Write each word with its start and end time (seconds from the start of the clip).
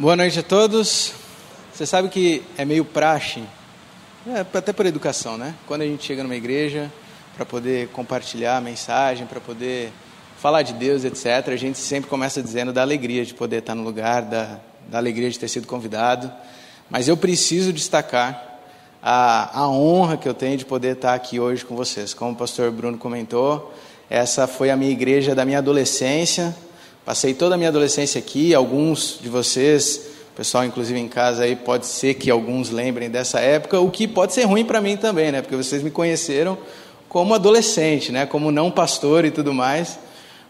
Boa 0.00 0.16
noite 0.16 0.38
a 0.38 0.42
todos. 0.42 1.12
Você 1.74 1.84
sabe 1.84 2.08
que 2.08 2.42
é 2.56 2.64
meio 2.64 2.86
praxe, 2.86 3.42
é, 4.26 4.40
até 4.40 4.72
por 4.72 4.86
educação, 4.86 5.36
né? 5.36 5.54
Quando 5.66 5.82
a 5.82 5.84
gente 5.84 6.02
chega 6.06 6.22
numa 6.22 6.36
igreja 6.36 6.90
para 7.36 7.44
poder 7.44 7.88
compartilhar 7.88 8.56
a 8.56 8.62
mensagem, 8.62 9.26
para 9.26 9.40
poder 9.40 9.92
falar 10.38 10.62
de 10.62 10.72
Deus, 10.72 11.04
etc., 11.04 11.48
a 11.48 11.56
gente 11.56 11.76
sempre 11.76 12.08
começa 12.08 12.42
dizendo 12.42 12.72
da 12.72 12.80
alegria 12.80 13.26
de 13.26 13.34
poder 13.34 13.58
estar 13.58 13.74
no 13.74 13.82
lugar, 13.82 14.22
da, 14.22 14.58
da 14.88 14.96
alegria 14.96 15.28
de 15.28 15.38
ter 15.38 15.48
sido 15.48 15.66
convidado. 15.66 16.32
Mas 16.88 17.06
eu 17.06 17.14
preciso 17.14 17.70
destacar 17.70 18.58
a, 19.02 19.60
a 19.60 19.68
honra 19.68 20.16
que 20.16 20.26
eu 20.26 20.32
tenho 20.32 20.56
de 20.56 20.64
poder 20.64 20.94
estar 20.94 21.12
aqui 21.12 21.38
hoje 21.38 21.62
com 21.62 21.76
vocês. 21.76 22.14
Como 22.14 22.32
o 22.32 22.36
pastor 22.36 22.70
Bruno 22.70 22.96
comentou, 22.96 23.74
essa 24.08 24.46
foi 24.46 24.70
a 24.70 24.76
minha 24.78 24.92
igreja 24.92 25.34
da 25.34 25.44
minha 25.44 25.58
adolescência 25.58 26.56
Passei 27.04 27.34
toda 27.34 27.54
a 27.54 27.58
minha 27.58 27.70
adolescência 27.70 28.18
aqui, 28.18 28.54
alguns 28.54 29.18
de 29.20 29.28
vocês, 29.28 30.10
pessoal 30.36 30.64
inclusive 30.64 30.98
em 30.98 31.08
casa 31.08 31.44
aí, 31.44 31.54
pode 31.54 31.86
ser 31.86 32.14
que 32.14 32.30
alguns 32.30 32.70
lembrem 32.70 33.10
dessa 33.10 33.40
época, 33.40 33.78
o 33.78 33.90
que 33.90 34.08
pode 34.08 34.32
ser 34.32 34.44
ruim 34.44 34.64
para 34.64 34.80
mim 34.80 34.96
também, 34.96 35.30
né? 35.30 35.42
Porque 35.42 35.54
vocês 35.54 35.82
me 35.82 35.90
conheceram 35.90 36.56
como 37.10 37.34
adolescente, 37.34 38.10
né? 38.10 38.24
Como 38.24 38.50
não 38.50 38.70
pastor 38.70 39.24
e 39.24 39.30
tudo 39.30 39.52
mais. 39.52 39.98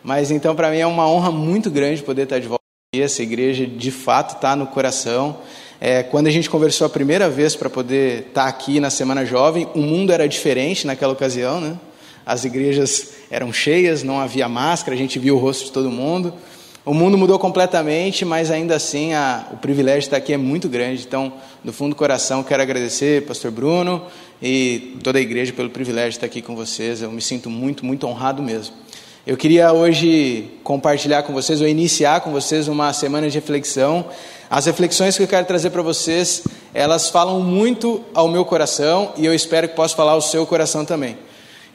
Mas 0.02 0.30
então 0.30 0.55
para 0.55 0.70
mim 0.70 0.78
é 0.78 0.87
uma 0.87 1.09
honra 1.09 1.30
muito 1.30 1.70
grande 1.70 2.02
poder 2.02 2.23
estar 2.23 2.39
de 2.39 2.47
volta 2.47 2.62
aqui. 2.92 3.03
Essa 3.03 3.23
igreja 3.23 3.67
de 3.67 3.91
fato 3.91 4.37
está 4.37 4.55
no 4.55 4.67
coração. 4.67 5.39
É, 5.80 6.03
quando 6.03 6.27
a 6.27 6.30
gente 6.30 6.51
conversou 6.51 6.87
a 6.87 6.91
primeira 6.91 7.28
vez 7.28 7.56
para 7.56 7.70
poder 7.70 8.27
estar 8.28 8.47
aqui 8.47 8.78
na 8.78 8.91
Semana 8.91 9.25
Jovem, 9.25 9.67
o 9.75 9.80
mundo 9.80 10.12
era 10.12 10.28
diferente 10.28 10.87
naquela 10.87 11.12
ocasião, 11.12 11.61
né? 11.61 11.77
As 12.24 12.45
igrejas 12.45 13.12
eram 13.30 13.52
cheias, 13.52 14.02
não 14.02 14.20
havia 14.20 14.48
máscara, 14.48 14.95
a 14.95 14.98
gente 14.98 15.19
via 15.19 15.34
o 15.34 15.38
rosto 15.38 15.65
de 15.66 15.73
todo 15.73 15.91
mundo. 15.91 16.33
O 16.84 16.95
mundo 16.95 17.19
mudou 17.19 17.38
completamente, 17.38 18.24
mas 18.24 18.51
ainda 18.51 18.74
assim 18.74 19.12
a, 19.12 19.47
o 19.52 19.56
privilégio 19.56 20.01
de 20.01 20.06
estar 20.06 20.16
aqui 20.16 20.33
é 20.33 20.37
muito 20.37 20.69
grande. 20.69 21.05
Então, 21.06 21.33
do 21.62 21.73
fundo 21.73 21.91
do 21.91 21.97
coração, 21.97 22.42
quero 22.42 22.62
agradecer, 22.62 23.27
Pastor 23.27 23.50
Bruno 23.50 24.03
e 24.42 24.97
toda 25.03 25.19
a 25.19 25.22
igreja 25.22 25.53
pelo 25.53 25.69
privilégio 25.69 26.12
de 26.12 26.17
estar 26.17 26.27
aqui 26.27 26.41
com 26.41 26.56
vocês. 26.56 27.03
Eu 27.03 27.11
me 27.11 27.20
sinto 27.20 27.50
muito, 27.50 27.84
muito 27.84 28.06
honrado 28.06 28.42
mesmo. 28.42 28.75
Eu 29.27 29.36
queria 29.36 29.73
hoje 29.73 30.50
compartilhar 30.64 31.23
com 31.23 31.33
vocês, 31.33 31.61
ou 31.61 31.69
iniciar 31.69 32.23
com 32.23 32.33
vocês 32.33 32.67
uma 32.69 32.92
semana 32.92 33.28
de 33.28 33.34
reflexão. 33.34 34.06
As 34.48 34.64
reflexões 34.64 35.17
que 35.17 35.23
eu 35.23 35.28
quero 35.28 35.47
trazer 35.47 35.70
para 35.70 35.83
vocês, 35.83 36.42
elas 36.73 37.11
falam 37.11 37.41
muito 37.41 38.02
ao 38.14 38.27
meu 38.27 38.45
coração 38.45 39.12
e 39.19 39.27
eu 39.27 39.34
espero 39.34 39.69
que 39.69 39.77
possa 39.77 39.95
falar 39.95 40.12
ao 40.12 40.23
seu 40.23 40.47
coração 40.47 40.84
também. 40.84 41.17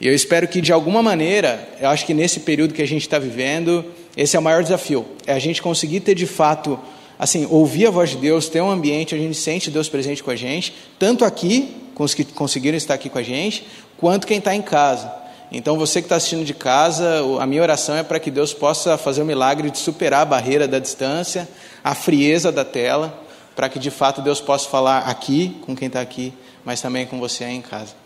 E 0.00 0.06
eu 0.06 0.14
espero 0.14 0.46
que 0.46 0.60
de 0.60 0.72
alguma 0.72 1.02
maneira, 1.02 1.68
eu 1.80 1.88
acho 1.88 2.04
que 2.04 2.12
nesse 2.12 2.40
período 2.40 2.74
que 2.74 2.82
a 2.82 2.86
gente 2.86 3.02
está 3.02 3.18
vivendo, 3.18 3.84
esse 4.16 4.36
é 4.36 4.38
o 4.38 4.42
maior 4.42 4.62
desafio, 4.62 5.06
é 5.26 5.32
a 5.32 5.38
gente 5.38 5.62
conseguir 5.62 6.00
ter 6.00 6.14
de 6.14 6.26
fato, 6.26 6.78
assim, 7.18 7.46
ouvir 7.50 7.86
a 7.86 7.90
voz 7.90 8.10
de 8.10 8.16
Deus, 8.16 8.48
ter 8.48 8.60
um 8.60 8.70
ambiente, 8.70 9.14
a 9.14 9.18
gente 9.18 9.36
sente 9.36 9.70
Deus 9.70 9.88
presente 9.88 10.22
com 10.22 10.30
a 10.30 10.36
gente, 10.36 10.74
tanto 10.98 11.24
aqui, 11.24 11.74
com 11.94 12.04
os 12.04 12.12
que 12.12 12.24
conseguiram 12.24 12.76
estar 12.76 12.92
aqui 12.94 13.08
com 13.08 13.18
a 13.18 13.22
gente, 13.22 13.66
quanto 13.96 14.26
quem 14.26 14.38
está 14.38 14.54
em 14.54 14.62
casa. 14.62 15.10
Então, 15.50 15.78
você 15.78 16.00
que 16.02 16.06
está 16.06 16.16
assistindo 16.16 16.44
de 16.44 16.52
casa, 16.52 17.22
a 17.40 17.46
minha 17.46 17.62
oração 17.62 17.96
é 17.96 18.02
para 18.02 18.18
que 18.18 18.30
Deus 18.30 18.52
possa 18.52 18.98
fazer 18.98 19.22
o 19.22 19.24
milagre 19.24 19.70
de 19.70 19.78
superar 19.78 20.22
a 20.22 20.24
barreira 20.24 20.66
da 20.66 20.78
distância, 20.78 21.48
a 21.82 21.94
frieza 21.94 22.50
da 22.50 22.64
tela, 22.64 23.22
para 23.54 23.68
que 23.68 23.78
de 23.78 23.90
fato 23.90 24.20
Deus 24.20 24.40
possa 24.40 24.68
falar 24.68 24.98
aqui, 25.00 25.56
com 25.62 25.74
quem 25.74 25.86
está 25.86 26.00
aqui, 26.00 26.34
mas 26.64 26.82
também 26.82 27.06
com 27.06 27.18
você 27.18 27.44
aí 27.44 27.54
em 27.54 27.62
casa. 27.62 28.05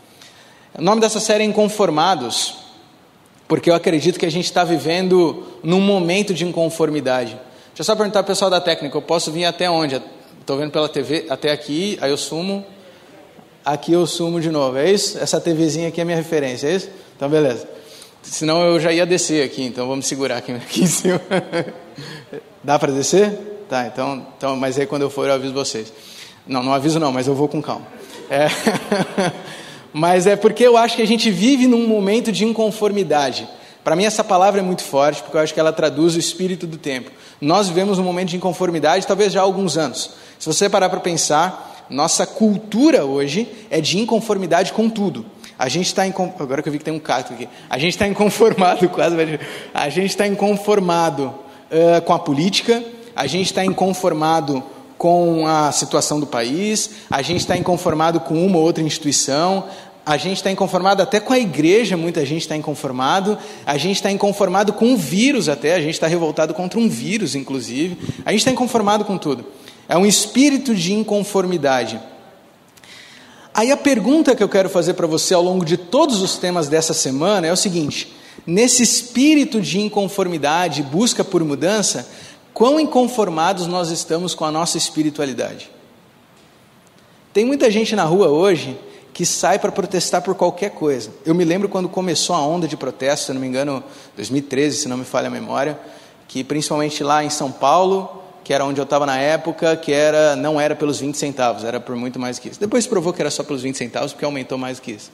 O 0.78 0.82
nome 0.82 1.00
dessa 1.00 1.18
série 1.18 1.42
é 1.42 1.46
Inconformados, 1.46 2.54
porque 3.48 3.68
eu 3.68 3.74
acredito 3.74 4.18
que 4.18 4.26
a 4.26 4.30
gente 4.30 4.44
está 4.44 4.62
vivendo 4.62 5.44
num 5.62 5.80
momento 5.80 6.32
de 6.32 6.44
inconformidade. 6.44 7.32
Deixa 7.68 7.80
eu 7.80 7.84
só 7.84 7.96
perguntar 7.96 8.22
para 8.22 8.30
o 8.30 8.32
pessoal 8.32 8.50
da 8.50 8.60
técnica: 8.60 8.96
eu 8.96 9.02
posso 9.02 9.32
vir 9.32 9.44
até 9.44 9.68
onde? 9.68 10.00
Estou 10.40 10.56
vendo 10.56 10.70
pela 10.70 10.88
TV 10.88 11.26
até 11.28 11.50
aqui, 11.50 11.98
aí 12.00 12.10
eu 12.10 12.16
sumo, 12.16 12.64
aqui 13.64 13.92
eu 13.92 14.06
sumo 14.06 14.40
de 14.40 14.50
novo, 14.50 14.78
é 14.78 14.90
isso? 14.90 15.18
Essa 15.18 15.40
TVzinha 15.40 15.88
aqui 15.88 16.00
é 16.00 16.04
minha 16.04 16.16
referência, 16.16 16.68
é 16.68 16.76
isso? 16.76 16.88
Então, 17.16 17.28
beleza. 17.28 17.68
Senão 18.22 18.62
eu 18.62 18.78
já 18.78 18.92
ia 18.92 19.04
descer 19.04 19.44
aqui, 19.44 19.64
então 19.64 19.88
vamos 19.88 20.06
segurar 20.06 20.36
aqui, 20.36 20.52
aqui 20.54 20.82
em 20.82 20.86
cima. 20.86 21.20
Dá 22.62 22.78
para 22.78 22.92
descer? 22.92 23.30
Tá, 23.68 23.86
então, 23.86 24.26
então, 24.36 24.56
mas 24.56 24.78
aí 24.78 24.86
quando 24.86 25.02
eu 25.02 25.10
for 25.10 25.26
eu 25.26 25.34
aviso 25.34 25.52
vocês. 25.52 25.92
Não, 26.46 26.62
não 26.62 26.72
aviso 26.72 26.98
não, 26.98 27.12
mas 27.12 27.26
eu 27.26 27.34
vou 27.34 27.48
com 27.48 27.60
calma. 27.60 27.86
É. 28.28 28.46
mas 29.92 30.26
é 30.26 30.36
porque 30.36 30.64
eu 30.64 30.76
acho 30.76 30.96
que 30.96 31.02
a 31.02 31.06
gente 31.06 31.30
vive 31.30 31.66
num 31.66 31.86
momento 31.86 32.30
de 32.30 32.44
inconformidade. 32.44 33.48
Para 33.82 33.96
mim, 33.96 34.04
essa 34.04 34.22
palavra 34.22 34.60
é 34.60 34.62
muito 34.62 34.82
forte, 34.82 35.22
porque 35.22 35.36
eu 35.36 35.40
acho 35.40 35.54
que 35.54 35.60
ela 35.60 35.72
traduz 35.72 36.14
o 36.14 36.18
espírito 36.18 36.66
do 36.66 36.76
tempo. 36.76 37.10
Nós 37.40 37.68
vivemos 37.68 37.98
um 37.98 38.04
momento 38.04 38.28
de 38.28 38.36
inconformidade, 38.36 39.06
talvez 39.06 39.32
já 39.32 39.40
há 39.40 39.42
alguns 39.42 39.78
anos. 39.78 40.10
Se 40.38 40.46
você 40.46 40.68
parar 40.68 40.90
para 40.90 41.00
pensar, 41.00 41.86
nossa 41.88 42.26
cultura 42.26 43.04
hoje 43.04 43.48
é 43.70 43.80
de 43.80 43.98
inconformidade 43.98 44.72
com 44.72 44.88
tudo. 44.88 45.24
A 45.58 45.68
gente 45.68 45.86
está 45.86 46.04
agora 46.04 46.62
que 46.62 46.68
eu 46.68 46.72
vi 46.72 46.78
que 46.78 46.84
tem 46.84 46.94
um 46.94 46.98
cacto 46.98 47.34
aqui, 47.34 47.48
a 47.68 47.78
gente 47.78 47.92
está 47.92 48.06
inconformado 48.06 48.88
quase, 48.88 49.16
a 49.74 49.88
gente 49.90 50.10
está 50.10 50.26
inconformado 50.26 51.34
uh, 51.70 52.00
com 52.02 52.14
a 52.14 52.18
política, 52.18 52.82
a 53.14 53.26
gente 53.26 53.46
está 53.46 53.64
inconformado 53.64 54.62
com 55.00 55.46
a 55.46 55.72
situação 55.72 56.20
do 56.20 56.26
país, 56.26 56.90
a 57.10 57.22
gente 57.22 57.40
está 57.40 57.56
inconformado 57.56 58.20
com 58.20 58.44
uma 58.44 58.58
ou 58.58 58.64
outra 58.64 58.84
instituição, 58.84 59.64
a 60.04 60.18
gente 60.18 60.36
está 60.36 60.50
inconformado 60.50 61.02
até 61.02 61.18
com 61.18 61.32
a 61.32 61.38
igreja, 61.38 61.96
muita 61.96 62.22
gente 62.26 62.42
está 62.42 62.54
inconformado, 62.54 63.38
a 63.64 63.78
gente 63.78 63.96
está 63.96 64.10
inconformado 64.10 64.74
com 64.74 64.92
o 64.92 64.98
vírus 64.98 65.48
até, 65.48 65.74
a 65.74 65.80
gente 65.80 65.94
está 65.94 66.06
revoltado 66.06 66.52
contra 66.52 66.78
um 66.78 66.86
vírus, 66.86 67.34
inclusive, 67.34 67.96
a 68.26 68.30
gente 68.30 68.40
está 68.40 68.50
inconformado 68.50 69.06
com 69.06 69.16
tudo. 69.16 69.46
É 69.88 69.96
um 69.96 70.04
espírito 70.04 70.74
de 70.74 70.92
inconformidade. 70.92 71.98
Aí 73.54 73.72
a 73.72 73.78
pergunta 73.78 74.36
que 74.36 74.42
eu 74.42 74.50
quero 74.50 74.68
fazer 74.68 74.92
para 74.92 75.06
você 75.06 75.32
ao 75.32 75.42
longo 75.42 75.64
de 75.64 75.78
todos 75.78 76.20
os 76.20 76.36
temas 76.36 76.68
dessa 76.68 76.92
semana 76.92 77.46
é 77.46 77.52
o 77.52 77.56
seguinte: 77.56 78.12
nesse 78.46 78.82
espírito 78.82 79.62
de 79.62 79.80
inconformidade, 79.80 80.82
busca 80.82 81.24
por 81.24 81.42
mudança, 81.42 82.06
quão 82.52 82.78
inconformados 82.78 83.66
nós 83.66 83.90
estamos 83.90 84.34
com 84.34 84.44
a 84.44 84.50
nossa 84.50 84.76
espiritualidade. 84.76 85.70
Tem 87.32 87.44
muita 87.44 87.70
gente 87.70 87.94
na 87.94 88.04
rua 88.04 88.28
hoje 88.28 88.78
que 89.12 89.24
sai 89.26 89.58
para 89.58 89.70
protestar 89.70 90.22
por 90.22 90.34
qualquer 90.34 90.70
coisa. 90.70 91.10
Eu 91.24 91.34
me 91.34 91.44
lembro 91.44 91.68
quando 91.68 91.88
começou 91.88 92.34
a 92.34 92.40
onda 92.40 92.66
de 92.66 92.76
protesto, 92.76 93.26
se 93.26 93.32
não 93.32 93.40
me 93.40 93.46
engano, 93.46 93.82
2013, 94.16 94.76
se 94.76 94.88
não 94.88 94.96
me 94.96 95.04
falha 95.04 95.28
a 95.28 95.30
memória, 95.30 95.78
que 96.26 96.42
principalmente 96.42 97.02
lá 97.02 97.24
em 97.24 97.30
São 97.30 97.50
Paulo, 97.50 98.22
que 98.42 98.54
era 98.54 98.64
onde 98.64 98.80
eu 98.80 98.84
estava 98.84 99.06
na 99.06 99.16
época, 99.16 99.76
que 99.76 99.92
era 99.92 100.34
não 100.36 100.60
era 100.60 100.74
pelos 100.74 101.00
20 101.00 101.16
centavos, 101.16 101.64
era 101.64 101.78
por 101.78 101.94
muito 101.96 102.18
mais 102.18 102.38
que 102.38 102.48
isso. 102.48 102.58
Depois 102.58 102.86
provou 102.86 103.12
que 103.12 103.20
era 103.20 103.30
só 103.30 103.42
pelos 103.42 103.62
20 103.62 103.76
centavos, 103.76 104.12
porque 104.12 104.24
aumentou 104.24 104.56
mais 104.56 104.80
que 104.80 104.92
isso. 104.92 105.10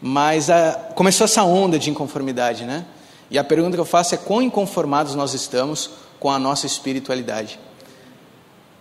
Mas 0.00 0.50
a, 0.50 0.72
começou 0.94 1.24
essa 1.24 1.42
onda 1.42 1.78
de 1.78 1.90
inconformidade, 1.90 2.64
né? 2.64 2.84
E 3.30 3.38
a 3.38 3.44
pergunta 3.44 3.76
que 3.76 3.80
eu 3.80 3.84
faço 3.84 4.14
é 4.14 4.18
quão 4.18 4.42
inconformados 4.42 5.14
nós 5.14 5.34
estamos 5.34 5.90
com 6.24 6.30
a 6.30 6.38
nossa 6.38 6.64
espiritualidade. 6.64 7.60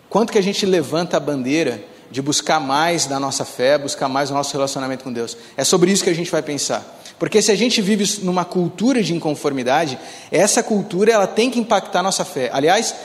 Quanto 0.09 0.31
que 0.31 0.37
a 0.37 0.41
gente 0.41 0.65
levanta 0.65 1.17
a 1.17 1.19
bandeira 1.19 1.83
de 2.09 2.21
buscar 2.21 2.57
mais 2.57 3.05
da 3.05 3.19
nossa 3.19 3.43
fé, 3.43 3.77
buscar 3.77 4.07
mais 4.07 4.31
o 4.31 4.33
nosso 4.33 4.53
relacionamento 4.53 5.03
com 5.03 5.11
Deus. 5.11 5.35
É 5.57 5.65
sobre 5.65 5.91
isso 5.91 6.05
que 6.05 6.09
a 6.09 6.15
gente 6.15 6.31
vai 6.31 6.41
pensar. 6.41 7.01
Porque 7.19 7.41
se 7.41 7.51
a 7.51 7.55
gente 7.55 7.81
vive 7.81 8.23
numa 8.23 8.45
cultura 8.45 9.03
de 9.03 9.13
inconformidade, 9.13 9.99
essa 10.31 10.63
cultura 10.63 11.11
ela 11.11 11.27
tem 11.27 11.51
que 11.51 11.59
impactar 11.59 11.99
a 11.99 12.03
nossa 12.03 12.23
fé. 12.23 12.49
Aliás, 12.53 12.95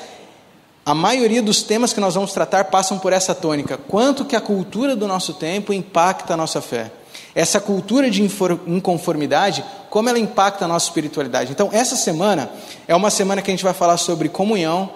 a 0.87 0.95
maioria 0.95 1.43
dos 1.43 1.65
temas 1.65 1.93
que 1.93 1.99
nós 1.99 2.15
vamos 2.15 2.33
tratar 2.33 2.67
passam 2.67 2.97
por 2.97 3.13
essa 3.13 3.35
tônica. 3.35 3.77
Quanto 3.77 4.25
que 4.25 4.37
a 4.37 4.41
cultura 4.41 4.95
do 4.95 5.09
nosso 5.09 5.35
tempo 5.35 5.73
impacta 5.73 6.35
a 6.35 6.37
nossa 6.37 6.61
fé? 6.61 6.93
Essa 7.39 7.61
cultura 7.61 8.11
de 8.11 8.21
inconformidade, 8.67 9.65
como 9.89 10.09
ela 10.09 10.19
impacta 10.19 10.65
a 10.65 10.69
nossa 10.69 10.87
espiritualidade? 10.87 11.53
Então, 11.53 11.71
essa 11.73 11.95
semana 11.95 12.51
é 12.89 12.97
uma 12.97 13.11
semana 13.11 13.41
que 13.41 13.49
a 13.49 13.55
gente 13.55 13.63
vai 13.63 13.73
falar 13.73 13.97
sobre 13.97 14.29
comunhão, 14.29 14.91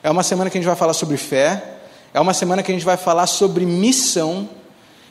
é 0.00 0.08
uma 0.08 0.22
semana 0.22 0.48
que 0.48 0.56
a 0.56 0.60
gente 0.60 0.68
vai 0.68 0.76
falar 0.76 0.92
sobre 0.92 1.16
fé, 1.16 1.78
é 2.14 2.20
uma 2.20 2.32
semana 2.32 2.62
que 2.62 2.70
a 2.70 2.74
gente 2.74 2.84
vai 2.84 2.96
falar 2.96 3.26
sobre 3.26 3.66
missão 3.66 4.48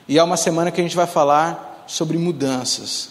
e 0.07 0.17
é 0.17 0.23
uma 0.23 0.37
semana 0.37 0.71
que 0.71 0.79
a 0.79 0.83
gente 0.85 0.95
vai 0.95 1.05
falar 1.05 1.83
sobre 1.85 2.17
mudanças. 2.17 3.09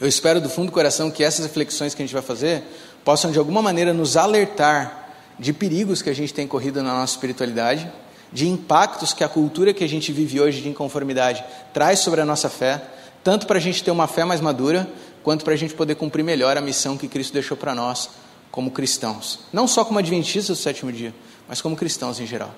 Eu 0.00 0.06
espero 0.06 0.40
do 0.40 0.48
fundo 0.48 0.66
do 0.66 0.72
coração 0.72 1.10
que 1.10 1.24
essas 1.24 1.44
reflexões 1.44 1.96
que 1.96 2.02
a 2.02 2.06
gente 2.06 2.14
vai 2.14 2.22
fazer 2.22 2.62
possam 3.04 3.32
de 3.32 3.40
alguma 3.40 3.60
maneira 3.60 3.92
nos 3.92 4.16
alertar 4.16 5.08
de 5.36 5.52
perigos 5.52 6.00
que 6.00 6.10
a 6.10 6.14
gente 6.14 6.32
tem 6.32 6.46
corrido 6.46 6.80
na 6.80 6.94
nossa 6.94 7.14
espiritualidade 7.14 7.90
de 8.32 8.48
impactos 8.48 9.12
que 9.12 9.22
a 9.22 9.28
cultura 9.28 9.72
que 9.72 9.84
a 9.84 9.88
gente 9.88 10.10
vive 10.12 10.40
hoje 10.40 10.60
de 10.60 10.68
inconformidade 10.68 11.44
traz 11.72 11.98
sobre 11.98 12.20
a 12.20 12.24
nossa 12.24 12.48
fé, 12.48 12.82
tanto 13.22 13.46
para 13.46 13.58
a 13.58 13.60
gente 13.60 13.84
ter 13.84 13.90
uma 13.90 14.06
fé 14.06 14.24
mais 14.24 14.40
madura, 14.40 14.88
quanto 15.22 15.44
para 15.44 15.54
a 15.54 15.56
gente 15.56 15.74
poder 15.74 15.94
cumprir 15.94 16.22
melhor 16.22 16.56
a 16.56 16.60
missão 16.60 16.96
que 16.96 17.08
Cristo 17.08 17.32
deixou 17.32 17.56
para 17.56 17.74
nós 17.74 18.10
como 18.50 18.70
cristãos. 18.70 19.40
Não 19.52 19.66
só 19.66 19.84
como 19.84 19.98
adventistas 19.98 20.58
do 20.58 20.62
sétimo 20.62 20.92
dia, 20.92 21.14
mas 21.48 21.60
como 21.60 21.76
cristãos 21.76 22.20
em 22.20 22.26
geral. 22.26 22.54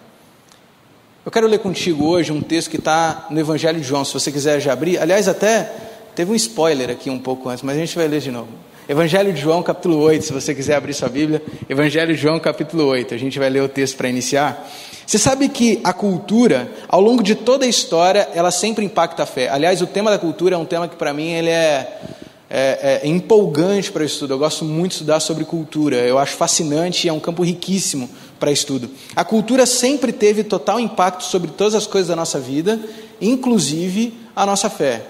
Eu 1.24 1.32
quero 1.32 1.46
ler 1.46 1.58
contigo 1.58 2.06
hoje 2.06 2.32
um 2.32 2.40
texto 2.40 2.68
que 2.68 2.76
está 2.76 3.28
no 3.30 3.40
Evangelho 3.40 3.80
de 3.80 3.86
João, 3.86 4.04
se 4.04 4.12
você 4.12 4.30
quiser 4.30 4.60
já 4.60 4.72
abrir. 4.72 4.98
Aliás, 4.98 5.26
até 5.26 5.72
teve 6.14 6.30
um 6.30 6.34
spoiler 6.34 6.90
aqui 6.90 7.08
um 7.08 7.18
pouco 7.18 7.48
antes, 7.48 7.62
mas 7.62 7.76
a 7.76 7.80
gente 7.80 7.96
vai 7.96 8.06
ler 8.06 8.20
de 8.20 8.30
novo. 8.30 8.50
Evangelho 8.86 9.32
de 9.32 9.40
João, 9.40 9.62
capítulo 9.62 9.98
8, 10.00 10.26
se 10.26 10.32
você 10.32 10.54
quiser 10.54 10.76
abrir 10.76 10.92
sua 10.92 11.08
Bíblia. 11.08 11.42
Evangelho 11.66 12.14
de 12.14 12.20
João, 12.20 12.38
capítulo 12.38 12.84
8. 12.84 13.14
A 13.14 13.16
gente 13.16 13.38
vai 13.38 13.48
ler 13.48 13.62
o 13.62 13.68
texto 13.68 13.96
para 13.96 14.06
iniciar. 14.06 14.68
Você 15.06 15.18
sabe 15.18 15.48
que 15.48 15.80
a 15.84 15.92
cultura, 15.92 16.70
ao 16.88 17.00
longo 17.00 17.22
de 17.22 17.34
toda 17.34 17.64
a 17.64 17.68
história, 17.68 18.28
ela 18.34 18.50
sempre 18.50 18.84
impacta 18.84 19.22
a 19.22 19.26
fé. 19.26 19.48
Aliás, 19.48 19.82
o 19.82 19.86
tema 19.86 20.10
da 20.10 20.18
cultura 20.18 20.54
é 20.54 20.58
um 20.58 20.64
tema 20.64 20.88
que, 20.88 20.96
para 20.96 21.12
mim, 21.12 21.30
ele 21.30 21.50
é, 21.50 22.00
é, 22.48 23.00
é 23.02 23.08
empolgante 23.08 23.92
para 23.92 24.02
o 24.02 24.06
estudo. 24.06 24.32
Eu 24.32 24.38
gosto 24.38 24.64
muito 24.64 24.92
de 24.92 24.94
estudar 24.96 25.20
sobre 25.20 25.44
cultura. 25.44 25.96
Eu 25.96 26.18
acho 26.18 26.36
fascinante 26.36 27.06
e 27.06 27.10
é 27.10 27.12
um 27.12 27.20
campo 27.20 27.42
riquíssimo 27.42 28.08
para 28.40 28.50
estudo. 28.50 28.90
A 29.14 29.24
cultura 29.24 29.66
sempre 29.66 30.12
teve 30.12 30.42
total 30.42 30.80
impacto 30.80 31.22
sobre 31.24 31.50
todas 31.50 31.74
as 31.74 31.86
coisas 31.86 32.08
da 32.08 32.16
nossa 32.16 32.40
vida, 32.40 32.80
inclusive 33.20 34.14
a 34.34 34.46
nossa 34.46 34.70
fé. 34.70 35.02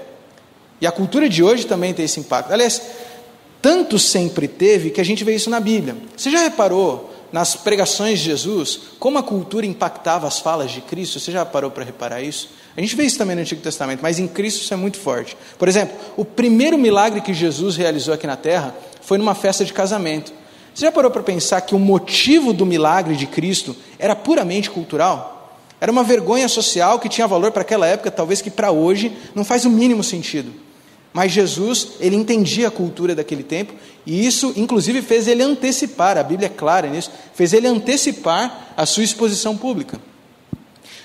E 0.81 0.87
a 0.87 0.93
cultura 0.93 1.29
de 1.29 1.43
hoje 1.43 1.67
também 1.67 1.95
tem 1.95 2.05
esse 2.05 2.19
impacto. 2.19 2.53
Aliás, 2.53 2.83
tanto 3.63 3.99
sempre 3.99 4.49
teve 4.49 4.91
que 4.91 5.01
a 5.01 5.05
gente 5.05 5.25
vê 5.25 5.35
isso 5.35 5.49
na 5.49 5.61
Bíblia. 5.61 5.97
Você 6.17 6.31
já 6.31 6.39
reparou 6.41 7.14
nas 7.35 7.57
pregações 7.57 8.21
de 8.21 8.27
Jesus 8.27 8.79
como 9.01 9.19
a 9.19 9.23
cultura 9.23 9.67
impactava 9.67 10.25
as 10.25 10.39
falas 10.39 10.71
de 10.71 10.81
Cristo? 10.81 11.19
Você 11.19 11.33
já 11.33 11.45
parou 11.45 11.69
para 11.69 11.83
reparar 11.83 12.23
isso? 12.23 12.49
A 12.77 12.81
gente 12.81 12.95
vê 12.95 13.03
isso 13.03 13.19
também 13.19 13.35
no 13.35 13.43
Antigo 13.43 13.61
Testamento, 13.61 13.99
mas 14.01 14.21
em 14.21 14.29
Cristo 14.29 14.63
isso 14.63 14.73
é 14.73 14.77
muito 14.77 15.01
forte. 15.01 15.37
Por 15.59 15.67
exemplo, 15.67 15.97
o 16.17 16.25
primeiro 16.25 16.79
milagre 16.79 17.21
que 17.21 17.35
Jesus 17.35 17.77
realizou 17.77 18.15
aqui 18.15 18.25
na 18.25 18.37
terra 18.37 18.73
foi 19.01 19.19
numa 19.19 19.35
festa 19.35 19.65
de 19.65 19.73
casamento. 19.73 20.33
Você 20.73 20.85
já 20.85 20.93
parou 20.93 21.11
para 21.11 21.25
pensar 21.25 21.61
que 21.63 21.75
o 21.75 21.79
motivo 21.79 22.53
do 22.53 22.65
milagre 22.65 23.17
de 23.17 23.27
Cristo 23.27 23.75
era 23.99 24.15
puramente 24.15 24.71
cultural? 24.71 25.59
Era 25.81 25.91
uma 25.91 26.05
vergonha 26.05 26.47
social 26.47 27.01
que 27.01 27.09
tinha 27.09 27.27
valor 27.27 27.51
para 27.51 27.63
aquela 27.63 27.85
época, 27.85 28.13
talvez 28.13 28.41
que 28.41 28.49
para 28.51 28.71
hoje 28.71 29.11
não 29.35 29.45
faz 29.45 29.65
o 29.65 29.71
mínimo 29.71 30.05
sentido. 30.05 30.53
Mas 31.15 31.31
Jesus, 31.31 31.91
ele 32.01 32.17
entendia 32.17 32.67
a 32.67 32.73
cultura 32.73 33.15
daquele 33.15 33.45
tempo, 33.45 33.73
e 34.05 34.27
isso, 34.27 34.53
inclusive, 34.57 35.01
fez 35.01 35.29
ele 35.29 35.45
antecipar, 35.45 36.19
a 36.19 36.25
Bíblia 36.25 36.47
é 36.47 36.51
clara 36.51 36.89
nisso, 36.89 37.09
fez 37.33 37.53
ele 37.53 37.69
antecipar 37.69 38.75
a 38.77 38.85
sua 38.85 39.05
exposição 39.05 39.57
pública. 39.57 40.01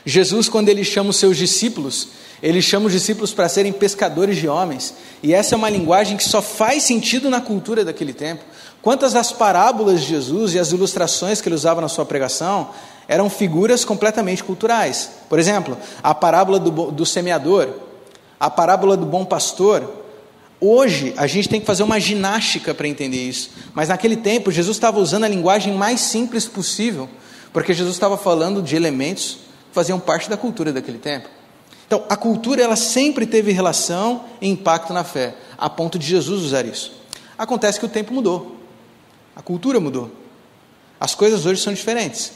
Jesus, 0.03 0.49
quando 0.49 0.67
ele 0.69 0.83
chama 0.83 1.11
os 1.11 1.17
seus 1.17 1.37
discípulos, 1.37 2.07
ele 2.41 2.59
chama 2.59 2.87
os 2.87 2.91
discípulos 2.91 3.33
para 3.33 3.47
serem 3.47 3.71
pescadores 3.71 4.37
de 4.37 4.47
homens, 4.47 4.95
e 5.21 5.31
essa 5.31 5.53
é 5.53 5.57
uma 5.57 5.69
linguagem 5.69 6.17
que 6.17 6.23
só 6.23 6.41
faz 6.41 6.81
sentido 6.81 7.29
na 7.29 7.39
cultura 7.39 7.85
daquele 7.85 8.11
tempo. 8.11 8.43
Quantas 8.81 9.13
das 9.13 9.31
parábolas 9.31 10.01
de 10.01 10.07
Jesus 10.07 10.55
e 10.55 10.59
as 10.59 10.71
ilustrações 10.71 11.39
que 11.39 11.47
ele 11.47 11.55
usava 11.55 11.81
na 11.81 11.87
sua 11.87 12.05
pregação 12.05 12.69
eram 13.07 13.29
figuras 13.29 13.85
completamente 13.85 14.43
culturais. 14.43 15.11
Por 15.29 15.37
exemplo, 15.37 15.77
a 16.01 16.15
parábola 16.15 16.57
do, 16.57 16.91
do 16.91 17.05
semeador, 17.05 17.69
a 18.39 18.49
parábola 18.49 18.95
do 18.95 19.05
bom 19.05 19.25
pastor, 19.25 19.98
Hoje 20.61 21.13
a 21.15 21.25
gente 21.25 21.47
tem 21.47 21.59
que 21.59 21.65
fazer 21.65 21.83
uma 21.83 21.99
ginástica 21.99 22.73
para 22.73 22.87
entender 22.87 23.29
isso, 23.29 23.51
mas 23.73 23.87
naquele 23.87 24.17
tempo 24.17 24.51
Jesus 24.51 24.75
estava 24.75 24.99
usando 24.99 25.23
a 25.23 25.27
linguagem 25.27 25.73
mais 25.73 26.01
simples 26.01 26.45
possível, 26.45 27.07
porque 27.53 27.73
Jesus 27.73 27.95
estava 27.95 28.17
falando 28.17 28.61
de 28.61 28.75
elementos 28.75 29.37
que 29.69 29.73
faziam 29.75 29.99
parte 29.99 30.29
da 30.29 30.35
cultura 30.35 30.73
daquele 30.73 30.97
tempo. 30.97 31.29
Então, 31.87 32.03
a 32.09 32.15
cultura 32.15 32.61
ela 32.61 32.75
sempre 32.75 33.25
teve 33.25 33.51
relação 33.53 34.25
e 34.41 34.49
impacto 34.49 34.91
na 34.91 35.03
fé, 35.03 35.33
a 35.57 35.69
ponto 35.69 35.97
de 35.97 36.05
Jesus 36.05 36.43
usar 36.43 36.65
isso. 36.65 36.91
Acontece 37.37 37.79
que 37.79 37.85
o 37.85 37.89
tempo 37.89 38.13
mudou, 38.13 38.57
a 39.35 39.41
cultura 39.41 39.79
mudou, 39.79 40.11
as 40.99 41.15
coisas 41.15 41.45
hoje 41.45 41.61
são 41.61 41.73
diferentes. 41.73 42.33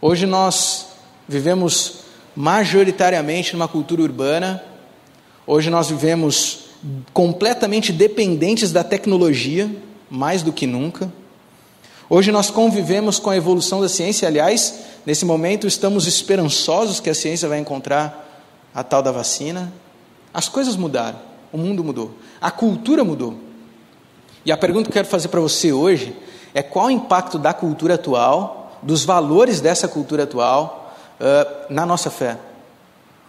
Hoje 0.00 0.26
nós 0.26 0.86
vivemos 1.28 2.04
majoritariamente 2.36 3.52
numa 3.52 3.66
cultura 3.66 4.00
urbana, 4.00 4.62
hoje 5.44 5.68
nós 5.68 5.90
vivemos 5.90 6.71
completamente 7.12 7.92
dependentes 7.92 8.72
da 8.72 8.82
tecnologia, 8.82 9.70
mais 10.10 10.42
do 10.42 10.52
que 10.52 10.66
nunca. 10.66 11.12
Hoje 12.08 12.30
nós 12.30 12.50
convivemos 12.50 13.18
com 13.18 13.30
a 13.30 13.36
evolução 13.36 13.80
da 13.80 13.88
ciência, 13.88 14.28
aliás, 14.28 14.80
nesse 15.06 15.24
momento 15.24 15.66
estamos 15.66 16.06
esperançosos 16.06 17.00
que 17.00 17.08
a 17.08 17.14
ciência 17.14 17.48
vai 17.48 17.58
encontrar 17.58 18.50
a 18.74 18.82
tal 18.82 19.02
da 19.02 19.10
vacina. 19.10 19.72
As 20.34 20.48
coisas 20.48 20.76
mudaram, 20.76 21.18
o 21.52 21.56
mundo 21.56 21.82
mudou, 21.82 22.14
a 22.40 22.50
cultura 22.50 23.04
mudou. 23.04 23.36
E 24.44 24.50
a 24.50 24.56
pergunta 24.56 24.84
que 24.84 24.90
eu 24.90 24.94
quero 24.94 25.08
fazer 25.08 25.28
para 25.28 25.40
você 25.40 25.72
hoje 25.72 26.14
é 26.52 26.62
qual 26.62 26.86
o 26.86 26.90
impacto 26.90 27.38
da 27.38 27.54
cultura 27.54 27.94
atual, 27.94 28.78
dos 28.82 29.04
valores 29.04 29.60
dessa 29.60 29.86
cultura 29.86 30.24
atual 30.24 30.94
uh, 31.20 31.72
na 31.72 31.86
nossa 31.86 32.10
fé? 32.10 32.36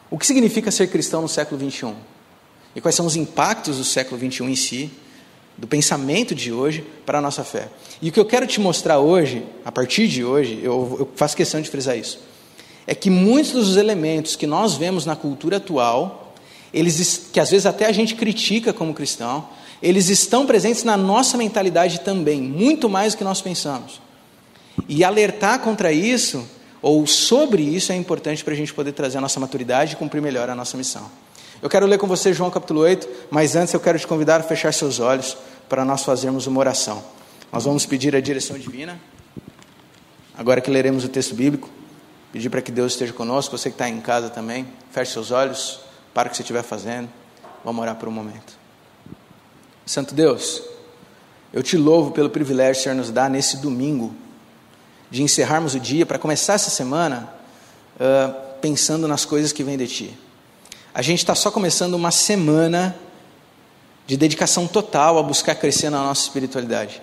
O 0.09 0.17
que 0.17 0.25
significa 0.25 0.71
ser 0.71 0.87
cristão 0.87 1.21
no 1.21 1.29
século 1.29 1.59
21? 1.59 1.93
E 2.75 2.81
quais 2.81 2.95
são 2.95 3.05
os 3.05 3.15
impactos 3.15 3.77
do 3.77 3.83
século 3.83 4.19
XXI 4.19 4.43
em 4.43 4.55
si, 4.55 4.91
do 5.57 5.67
pensamento 5.67 6.33
de 6.33 6.51
hoje 6.51 6.83
para 7.05 7.19
a 7.19 7.21
nossa 7.21 7.43
fé. 7.43 7.67
E 8.01 8.09
o 8.09 8.11
que 8.11 8.19
eu 8.19 8.25
quero 8.25 8.47
te 8.47 8.59
mostrar 8.59 8.99
hoje, 8.99 9.43
a 9.63 9.71
partir 9.71 10.07
de 10.07 10.23
hoje, 10.23 10.59
eu, 10.63 10.97
eu 10.99 11.09
faço 11.15 11.35
questão 11.35 11.61
de 11.61 11.69
frisar 11.69 11.97
isso, 11.97 12.19
é 12.85 12.93
que 12.93 13.09
muitos 13.09 13.51
dos 13.51 13.77
elementos 13.77 14.35
que 14.35 14.47
nós 14.47 14.75
vemos 14.75 15.05
na 15.05 15.15
cultura 15.15 15.57
atual, 15.57 16.33
eles 16.73 17.27
que 17.31 17.39
às 17.39 17.51
vezes 17.51 17.65
até 17.65 17.85
a 17.85 17.91
gente 17.91 18.15
critica 18.15 18.73
como 18.73 18.93
cristão, 18.93 19.47
eles 19.81 20.09
estão 20.09 20.45
presentes 20.45 20.83
na 20.83 20.97
nossa 20.97 21.37
mentalidade 21.37 21.99
também, 21.99 22.41
muito 22.41 22.89
mais 22.89 23.13
do 23.13 23.17
que 23.17 23.23
nós 23.23 23.41
pensamos. 23.41 24.01
E 24.87 25.03
alertar 25.03 25.59
contra 25.59 25.91
isso, 25.91 26.45
ou 26.81 27.05
sobre 27.05 27.61
isso, 27.61 27.91
é 27.91 27.95
importante 27.95 28.43
para 28.43 28.53
a 28.53 28.57
gente 28.57 28.73
poder 28.73 28.93
trazer 28.93 29.17
a 29.17 29.21
nossa 29.21 29.39
maturidade 29.39 29.93
e 29.93 29.95
cumprir 29.95 30.21
melhor 30.21 30.49
a 30.49 30.55
nossa 30.55 30.75
missão. 30.75 31.09
Eu 31.63 31.69
quero 31.69 31.85
ler 31.85 31.97
com 31.97 32.05
você 32.05 32.33
João 32.33 32.51
capítulo 32.51 32.81
8, 32.81 33.07
mas 33.31 33.55
antes 33.55 33.73
eu 33.73 33.79
quero 33.79 33.97
te 33.97 34.05
convidar 34.05 34.41
a 34.41 34.43
fechar 34.43 34.73
seus 34.73 34.99
olhos 34.99 35.37
para 35.69 35.85
nós 35.85 36.03
fazermos 36.03 36.45
uma 36.45 36.59
oração. 36.59 37.01
Nós 37.53 37.63
vamos 37.63 37.85
pedir 37.85 38.13
a 38.17 38.19
direção 38.19 38.59
divina, 38.59 38.99
agora 40.37 40.59
que 40.59 40.69
leremos 40.69 41.05
o 41.05 41.07
texto 41.07 41.33
bíblico, 41.33 41.69
pedir 42.33 42.49
para 42.49 42.61
que 42.61 42.69
Deus 42.69 42.91
esteja 42.91 43.13
conosco, 43.13 43.57
você 43.57 43.69
que 43.69 43.75
está 43.75 43.87
em 43.87 44.01
casa 44.01 44.29
também, 44.29 44.67
feche 44.91 45.13
seus 45.13 45.31
olhos, 45.31 45.79
para 46.13 46.27
o 46.27 46.31
que 46.31 46.35
você 46.35 46.43
estiver 46.43 46.63
fazendo, 46.63 47.07
vamos 47.63 47.81
orar 47.81 47.95
por 47.95 48.09
um 48.09 48.11
momento. 48.11 48.59
Santo 49.85 50.13
Deus, 50.13 50.61
eu 51.53 51.63
te 51.63 51.77
louvo 51.77 52.11
pelo 52.11 52.29
privilégio 52.29 52.73
que 52.73 52.79
o 52.81 52.83
Senhor 52.83 52.95
nos 52.95 53.09
dá 53.09 53.29
nesse 53.29 53.55
domingo, 53.55 54.13
de 55.09 55.23
encerrarmos 55.23 55.75
o 55.75 55.79
dia 55.79 56.05
para 56.05 56.19
começar 56.19 56.55
essa 56.55 56.69
semana 56.69 57.33
uh, 57.95 58.59
pensando 58.59 59.07
nas 59.07 59.23
coisas 59.23 59.53
que 59.53 59.63
vêm 59.63 59.77
de 59.77 59.87
Ti. 59.87 60.22
A 60.93 61.01
gente 61.01 61.19
está 61.19 61.33
só 61.33 61.49
começando 61.49 61.95
uma 61.95 62.11
semana 62.11 62.95
de 64.05 64.15
dedicação 64.15 64.67
total 64.67 65.17
a 65.17 65.23
buscar 65.23 65.55
crescer 65.55 65.89
na 65.89 66.03
nossa 66.03 66.21
espiritualidade. 66.21 67.01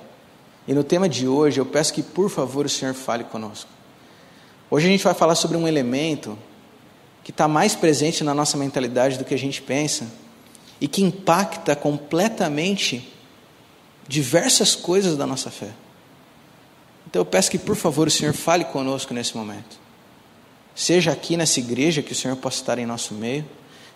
E 0.68 0.72
no 0.72 0.84
tema 0.84 1.08
de 1.08 1.26
hoje, 1.26 1.58
eu 1.58 1.66
peço 1.66 1.92
que, 1.92 2.02
por 2.02 2.30
favor, 2.30 2.66
o 2.66 2.68
Senhor 2.68 2.94
fale 2.94 3.24
conosco. 3.24 3.68
Hoje 4.70 4.86
a 4.86 4.90
gente 4.90 5.02
vai 5.02 5.14
falar 5.14 5.34
sobre 5.34 5.56
um 5.56 5.66
elemento 5.66 6.38
que 7.24 7.32
está 7.32 7.48
mais 7.48 7.74
presente 7.74 8.22
na 8.22 8.32
nossa 8.32 8.56
mentalidade 8.56 9.18
do 9.18 9.24
que 9.24 9.34
a 9.34 9.38
gente 9.38 9.60
pensa 9.60 10.06
e 10.80 10.86
que 10.86 11.02
impacta 11.02 11.74
completamente 11.74 13.12
diversas 14.06 14.76
coisas 14.76 15.16
da 15.16 15.26
nossa 15.26 15.50
fé. 15.50 15.70
Então 17.08 17.20
eu 17.20 17.26
peço 17.26 17.50
que, 17.50 17.58
por 17.58 17.74
favor, 17.74 18.06
o 18.06 18.10
Senhor 18.10 18.34
fale 18.34 18.64
conosco 18.66 19.12
nesse 19.12 19.36
momento. 19.36 19.80
Seja 20.76 21.10
aqui 21.10 21.36
nessa 21.36 21.58
igreja 21.58 22.02
que 22.02 22.12
o 22.12 22.16
Senhor 22.16 22.36
possa 22.36 22.60
estar 22.60 22.78
em 22.78 22.86
nosso 22.86 23.14
meio 23.14 23.44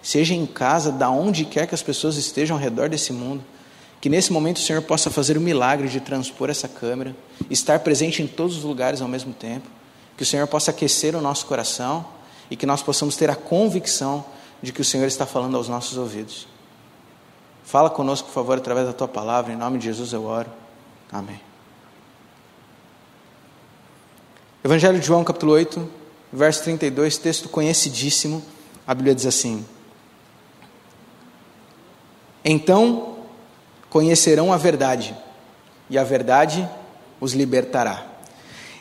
seja 0.04 0.34
em 0.34 0.44
casa, 0.44 0.92
da 0.92 1.08
onde 1.08 1.46
quer 1.46 1.66
que 1.66 1.75
as 1.75 1.82
pessoas 1.82 2.16
estejam 2.16 2.56
ao 2.56 2.62
redor 2.62 2.90
desse 2.90 3.11
mundo, 3.11 3.42
que 4.02 4.11
nesse 4.11 4.30
momento 4.30 4.58
o 4.58 4.61
Senhor 4.61 4.82
possa 4.82 5.11
fazer 5.11 5.38
o 5.38 5.40
milagre 5.40 5.88
de 5.88 5.99
transpor 5.99 6.50
essa 6.50 6.68
câmera, 6.68 7.16
estar 7.49 7.80
presente 7.80 8.23
em 8.23 8.26
todos 8.26 8.58
os 8.58 8.64
lugares 8.64 9.00
ao 9.00 9.08
mesmo 9.08 9.32
tempo, 9.32 9.66
que 10.14 10.23
o 10.23 10.26
Senhor 10.26 10.46
possa 10.46 10.70
aquecer 10.70 11.16
o 11.16 11.23
nosso 11.23 11.46
coração 11.46 12.04
e 12.50 12.54
que 12.54 12.66
nós 12.66 12.82
possamos 12.82 13.16
ter 13.16 13.30
a 13.30 13.34
convicção 13.34 14.23
de 14.62 14.75
que 14.75 14.82
o 14.82 14.84
Senhor 14.84 15.06
está 15.06 15.25
falando 15.25 15.56
aos 15.56 15.70
nossos 15.70 15.96
ouvidos. 15.96 16.46
Fala 17.64 17.88
conosco, 17.88 18.28
por 18.28 18.34
favor, 18.34 18.58
através 18.58 18.87
da 18.87 18.92
tua 18.92 19.08
palavra, 19.08 19.54
em 19.54 19.56
nome 19.56 19.78
de 19.78 19.87
Jesus 19.87 20.12
eu 20.12 20.25
oro. 20.25 20.50
Amém. 21.11 21.40
Evangelho 24.62 25.00
de 25.00 25.06
João, 25.06 25.25
capítulo 25.25 25.52
8, 25.52 25.90
verso 26.30 26.62
32, 26.64 27.16
texto 27.16 27.49
conhecidíssimo. 27.49 28.44
A 28.87 28.94
Bíblia 28.94 29.14
diz 29.14 29.25
assim: 29.25 29.64
então 32.44 33.16
conhecerão 33.88 34.52
a 34.52 34.56
verdade, 34.56 35.14
e 35.88 35.96
a 35.96 36.04
verdade 36.04 36.68
os 37.20 37.32
libertará. 37.32 38.06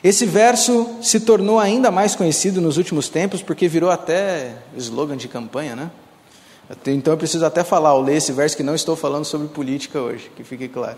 Esse 0.04 0.26
verso 0.26 0.98
se 1.02 1.22
tornou 1.22 1.60
ainda 1.60 1.90
mais 1.90 2.14
conhecido 2.14 2.60
nos 2.60 2.78
últimos 2.78 3.08
tempos 3.08 3.42
porque 3.42 3.70
virou 3.70 3.90
até 3.90 4.54
slogan 4.76 5.16
de 5.16 5.30
campanha, 5.30 5.76
né? 5.76 5.92
Então 6.88 7.14
eu 7.14 7.18
preciso 7.18 7.46
até 7.46 7.64
falar, 7.64 7.90
ao 7.90 8.02
ler 8.02 8.18
esse 8.18 8.32
verso, 8.32 8.58
que 8.58 8.64
não 8.64 8.76
estou 8.76 8.96
falando 8.96 9.24
sobre 9.24 9.48
política 9.48 10.00
hoje, 10.00 10.30
que 10.36 10.44
fique 10.44 10.68
claro. 10.68 10.98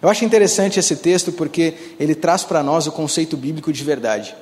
Eu 0.00 0.08
acho 0.08 0.24
interessante 0.24 0.78
esse 0.78 0.96
texto 0.96 1.32
porque 1.32 1.74
ele 1.98 2.14
traz 2.14 2.44
para 2.44 2.62
nós 2.62 2.86
o 2.86 2.92
conceito 2.92 3.36
bíblico 3.36 3.72
de 3.72 3.82
verdade. 3.82 4.36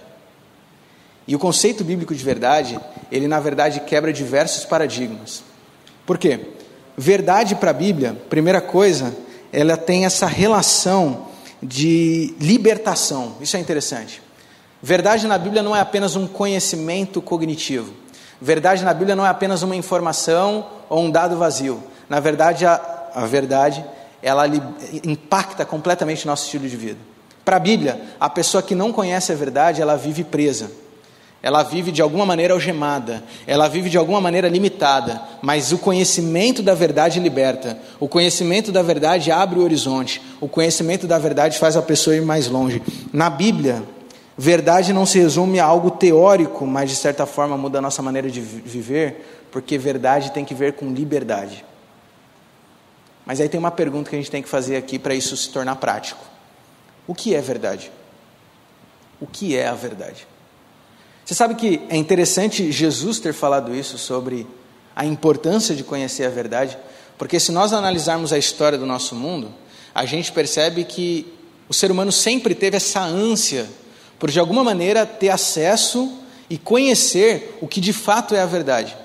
E 1.26 1.37
o 1.37 1.38
conceito 1.38 1.84
bíblico 1.84 2.14
de 2.14 2.25
verdade, 2.25 2.78
ele 3.11 3.28
na 3.28 3.38
verdade 3.38 3.80
quebra 3.80 4.12
diversos 4.12 4.64
paradigmas. 4.64 5.42
Por 6.04 6.18
quê? 6.18 6.40
Verdade 6.96 7.54
para 7.54 7.70
a 7.70 7.75
Bíblia, 7.75 8.16
primeira 8.28 8.61
coisa, 8.61 9.14
ela 9.52 9.76
tem 9.76 10.04
essa 10.04 10.26
relação 10.26 11.26
de 11.62 12.34
libertação. 12.40 13.34
Isso 13.40 13.56
é 13.56 13.61
interessante. 13.61 14.20
Verdade 14.82 15.26
na 15.26 15.38
Bíblia 15.38 15.62
não 15.62 15.76
é 15.76 15.80
apenas 15.80 16.16
um 16.16 16.26
conhecimento 16.26 17.22
cognitivo. 17.22 17.92
Verdade 18.40 18.84
na 18.84 18.92
Bíblia 18.92 19.14
não 19.14 19.25
é 19.25 19.28
apenas 19.28 19.62
uma 19.62 19.76
informação 19.76 20.66
ou 20.88 21.04
um 21.04 21.11
dado 21.11 21.37
vazio. 21.37 21.82
Na 22.08 22.18
verdade, 22.18 22.66
a, 22.66 22.80
a 23.14 23.25
verdade 23.25 23.84
ela 24.20 24.44
impacta 25.04 25.64
completamente 25.64 26.26
nosso 26.26 26.44
estilo 26.44 26.68
de 26.68 26.76
vida. 26.76 26.99
Para 27.44 27.56
a 27.56 27.61
Bíblia, 27.61 28.00
a 28.20 28.28
pessoa 28.28 28.62
que 28.62 28.75
não 28.75 28.92
conhece 28.92 29.32
a 29.32 29.34
verdade, 29.34 29.80
ela 29.80 29.96
vive 29.96 30.25
presa. 30.25 30.70
Ela 31.42 31.64
vive 31.64 31.90
de 31.90 32.00
alguma 32.00 32.25
maneira 32.25 32.54
algemada, 32.54 33.25
ela 33.49 33.66
vive 33.66 33.90
de 33.90 33.99
alguma 33.99 34.20
maneira 34.20 34.49
limitada, 34.49 35.20
mas 35.42 35.72
o 35.72 35.78
conhecimento 35.78 36.62
da 36.62 36.72
verdade 36.72 37.18
liberta. 37.18 37.76
O 37.99 38.06
conhecimento 38.06 38.70
da 38.70 38.80
verdade 38.80 39.32
abre 39.32 39.58
o 39.58 39.64
horizonte. 39.64 40.22
O 40.40 40.46
conhecimento 40.46 41.04
da 41.04 41.18
verdade 41.18 41.58
faz 41.58 41.76
a 41.76 41.82
pessoa 41.82 42.14
ir 42.14 42.22
mais 42.22 42.46
longe. 42.46 42.80
Na 43.12 43.28
Bíblia, 43.28 43.82
verdade 44.38 44.92
não 44.92 45.04
se 45.04 45.18
resume 45.18 45.58
a 45.58 45.64
algo 45.64 45.90
teórico, 45.90 46.64
mas 46.64 46.90
de 46.90 46.96
certa 46.96 47.26
forma 47.26 47.56
muda 47.56 47.78
a 47.78 47.82
nossa 47.82 48.02
maneira 48.02 48.30
de 48.30 48.40
viver, 48.40 49.49
porque 49.50 49.76
verdade 49.76 50.30
tem 50.30 50.44
que 50.44 50.54
ver 50.54 50.75
com 50.75 50.92
liberdade. 50.92 51.64
Mas 53.26 53.40
aí 53.40 53.49
tem 53.49 53.58
uma 53.58 53.70
pergunta 53.72 54.08
que 54.08 54.14
a 54.14 54.18
gente 54.18 54.30
tem 54.30 54.42
que 54.42 54.49
fazer 54.49 54.76
aqui 54.76 54.96
para 54.96 55.12
isso 55.12 55.37
se 55.37 55.50
tornar 55.50 55.75
prático. 55.76 56.25
O 57.04 57.16
que 57.16 57.34
é 57.34 57.40
verdade? 57.40 57.90
O 59.20 59.26
que 59.26 59.56
é 59.56 59.66
a 59.66 59.75
verdade? 59.75 60.26
Você 61.24 61.34
sabe 61.34 61.54
que 61.54 61.80
é 61.88 61.96
interessante 61.96 62.72
Jesus 62.72 63.20
ter 63.20 63.32
falado 63.32 63.74
isso 63.74 63.96
sobre 63.96 64.46
a 64.94 65.04
importância 65.04 65.74
de 65.74 65.84
conhecer 65.84 66.24
a 66.24 66.30
verdade, 66.30 66.76
porque 67.16 67.38
se 67.38 67.52
nós 67.52 67.72
analisarmos 67.72 68.32
a 68.32 68.38
história 68.38 68.76
do 68.76 68.86
nosso 68.86 69.14
mundo, 69.14 69.52
a 69.94 70.04
gente 70.04 70.32
percebe 70.32 70.84
que 70.84 71.32
o 71.68 71.74
ser 71.74 71.90
humano 71.90 72.10
sempre 72.10 72.54
teve 72.54 72.76
essa 72.76 73.00
ânsia 73.00 73.68
por 74.18 74.30
de 74.30 74.38
alguma 74.38 74.64
maneira 74.64 75.06
ter 75.06 75.30
acesso 75.30 76.18
e 76.50 76.58
conhecer 76.58 77.56
o 77.60 77.68
que 77.68 77.80
de 77.80 77.92
fato 77.92 78.34
é 78.34 78.40
a 78.40 78.46
verdade. 78.46 78.96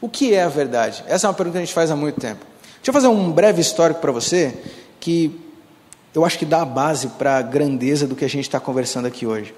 O 0.00 0.08
que 0.08 0.34
é 0.34 0.42
a 0.42 0.48
verdade? 0.48 1.04
Essa 1.06 1.26
é 1.26 1.28
uma 1.28 1.34
pergunta 1.34 1.58
que 1.58 1.62
a 1.62 1.64
gente 1.64 1.74
faz 1.74 1.90
há 1.90 1.96
muito 1.96 2.20
tempo. 2.20 2.44
Deixa 2.76 2.90
eu 2.90 2.92
fazer 2.92 3.06
um 3.06 3.30
breve 3.30 3.60
histórico 3.60 4.00
para 4.00 4.10
você 4.10 4.52
que 4.98 5.40
eu 6.14 6.24
acho 6.24 6.38
que 6.38 6.44
dá 6.44 6.62
a 6.62 6.64
base 6.64 7.08
para 7.08 7.38
a 7.38 7.42
grandeza 7.42 8.06
do 8.06 8.16
que 8.16 8.24
a 8.24 8.28
gente 8.28 8.44
está 8.44 8.58
conversando 8.58 9.06
aqui 9.06 9.26
hoje. 9.26 9.54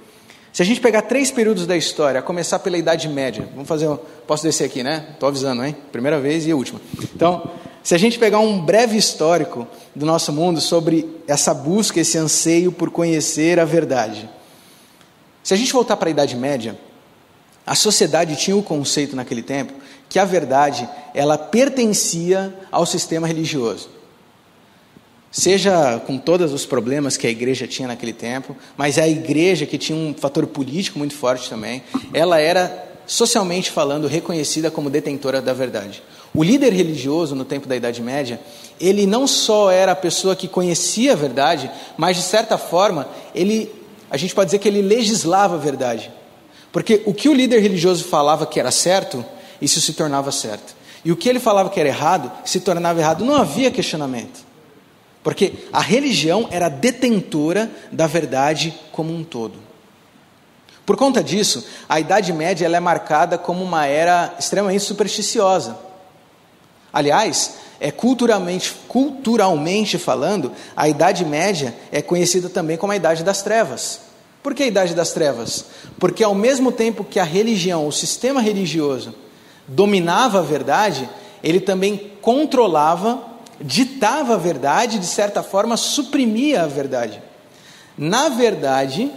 Se 0.55 0.63
a 0.63 0.65
gente 0.65 0.81
pegar 0.81 1.03
três 1.03 1.33
períodos 1.33 1.67
da 1.67 1.77
história, 1.77 2.21
a 2.21 2.23
começar 2.23 2.61
pela 2.61 2.79
Idade 2.79 3.09
Média, 3.09 3.49
vamos 3.55 3.67
fazer, 3.67 3.89
posso 4.25 4.45
descer 4.45 4.67
aqui, 4.67 4.85
né? 4.85 5.09
Estou 5.11 5.29
avisando, 5.29 5.65
hein? 5.65 5.75
Primeira 5.91 6.21
vez 6.21 6.47
e 6.47 6.55
última. 6.55 6.81
Então, 7.13 7.51
se 7.83 7.93
a 7.93 7.99
gente 7.99 8.21
pegar 8.21 8.39
um 8.39 8.65
breve 8.65 8.97
histórico 8.97 9.67
do 9.97 10.07
nosso 10.07 10.33
mundo 10.33 10.61
sobre 10.61 11.11
essa 11.27 11.53
busca, 11.53 11.99
esse 11.99 12.17
anseio 12.17 12.71
por 12.71 12.93
conhecer 12.93 13.59
a 13.59 13.65
verdade. 13.65 14.31
Se 15.43 15.53
a 15.53 15.57
gente 15.57 15.73
voltar 15.73 15.97
para 15.97 16.09
a 16.09 16.13
Idade 16.13 16.37
Média, 16.37 16.79
a 17.67 17.75
sociedade 17.75 18.37
tinha 18.37 18.57
o 18.57 18.63
conceito 18.63 19.17
naquele 19.17 19.43
tempo 19.43 19.73
que 20.09 20.21
a 20.21 20.25
verdade 20.25 20.89
ela 21.13 21.37
pertencia 21.37 22.55
ao 22.71 22.87
sistema 22.87 23.27
religioso 23.27 23.91
seja 25.35 26.00
com 26.07 26.17
todos 26.17 26.53
os 26.53 26.64
problemas 26.64 27.17
que 27.17 27.26
a 27.26 27.31
igreja 27.31 27.67
tinha 27.67 27.88
naquele 27.88 28.12
tempo, 28.12 28.57
mas 28.76 28.99
a 28.99 29.09
igreja 29.09 29.67
que 29.67 29.76
tinha 29.76 29.99
um 29.99 30.14
fator 30.17 30.47
político 30.47 30.97
muito 30.97 31.12
forte 31.14 31.50
também, 31.50 31.83
ela 32.12 32.38
era 32.38 32.87
socialmente 33.05 33.69
falando 33.69 34.07
reconhecida 34.07 34.71
como 34.71 34.88
detentora 34.88 35.43
da 35.43 35.53
verdade. 35.53 36.05
O 36.33 36.45
líder 36.45 36.73
religioso 36.73 37.35
no 37.35 37.45
tempo 37.45 37.67
da 37.67 37.75
Idade 37.75 38.00
Média, 38.00 38.41
ele 38.81 39.07
não 39.07 39.26
só 39.26 39.73
era 39.73 39.91
a 39.91 39.97
pessoa 39.97 40.37
que 40.37 40.47
conhecia 40.47 41.12
a 41.12 41.17
verdade, 41.17 41.69
mas 41.97 42.17
de 42.17 42.23
certa 42.23 42.57
forma, 42.57 43.09
ele, 43.35 43.73
a 44.09 44.17
gente 44.17 44.37
pode 44.37 44.47
dizer 44.47 44.61
que 44.61 44.69
ele 44.69 44.83
legislava 44.83 45.57
a 45.57 45.59
verdade. 45.59 46.12
Porque 46.71 47.03
o 47.07 47.12
que 47.12 47.29
o 47.29 47.35
líder 47.35 47.59
religioso 47.59 48.05
falava 48.05 48.47
que 48.47 48.61
era 48.61 48.71
certo, 48.71 49.25
isso 49.61 49.81
se 49.81 49.95
tornava 49.95 50.31
certo. 50.31 50.76
E 51.05 51.11
o 51.11 51.17
que 51.17 51.29
ele 51.29 51.41
falava 51.41 51.71
que 51.71 51.81
era 51.81 51.88
errado, 51.88 52.31
se 52.45 52.61
tornava 52.61 53.00
errado. 53.00 53.25
Não 53.25 53.35
havia 53.35 53.71
questionamento. 53.71 54.54
Porque 55.25 55.54
a 55.73 55.81
religião 55.81 56.47
era 56.50 56.69
detentora 56.69 57.71
da 57.90 58.07
verdade 58.07 58.75
como 58.93 59.12
um 59.12 59.25
todo. 59.25 59.54
Por 60.85 60.97
conta 60.97 61.25
disso, 61.25 61.66
a 61.88 61.99
Idade 61.99 62.31
Média 62.31 62.66
é 62.66 62.81
marcada 62.81 63.38
como 63.38 63.64
uma 63.64 63.87
era 63.87 64.35
extremamente 64.38 64.85
supersticiosa. 64.85 65.78
Aliás, 66.93 67.54
é 67.81 67.90
culturalmente, 67.90 68.75
culturalmente 68.87 69.97
falando, 69.97 70.52
a 70.76 70.88
Idade 70.90 71.25
Média 71.25 71.75
é 71.90 72.02
conhecida 72.02 72.50
também 72.50 72.76
como 72.76 72.93
a 72.93 72.97
Idade 72.97 73.25
das 73.25 73.40
Trevas. 73.40 74.00
Por 74.43 74.54
que 74.54 74.62
a 74.62 74.66
Idade 74.66 74.95
das 74.95 75.12
Trevas? 75.12 75.64
Porque 75.99 76.23
ao 76.23 76.35
mesmo 76.35 76.71
tempo 76.71 77.02
que 77.02 77.19
a 77.19 77.25
religião, 77.25 77.88
o 77.88 77.93
sistema 77.93 78.43
religioso, 78.43 79.14
dominava 79.66 80.40
a 80.40 80.43
verdade, 80.43 81.09
ele 81.43 81.61
também 81.61 82.12
controlava 82.21 83.34
ditava 83.64 84.35
a 84.35 84.37
verdade, 84.37 84.99
de 84.99 85.06
certa 85.06 85.42
forma 85.42 85.78
suprimia 85.78 86.64
a 86.64 86.66
verdade. 86.66 87.21
Na 87.97 88.28
verdade, 88.28 89.11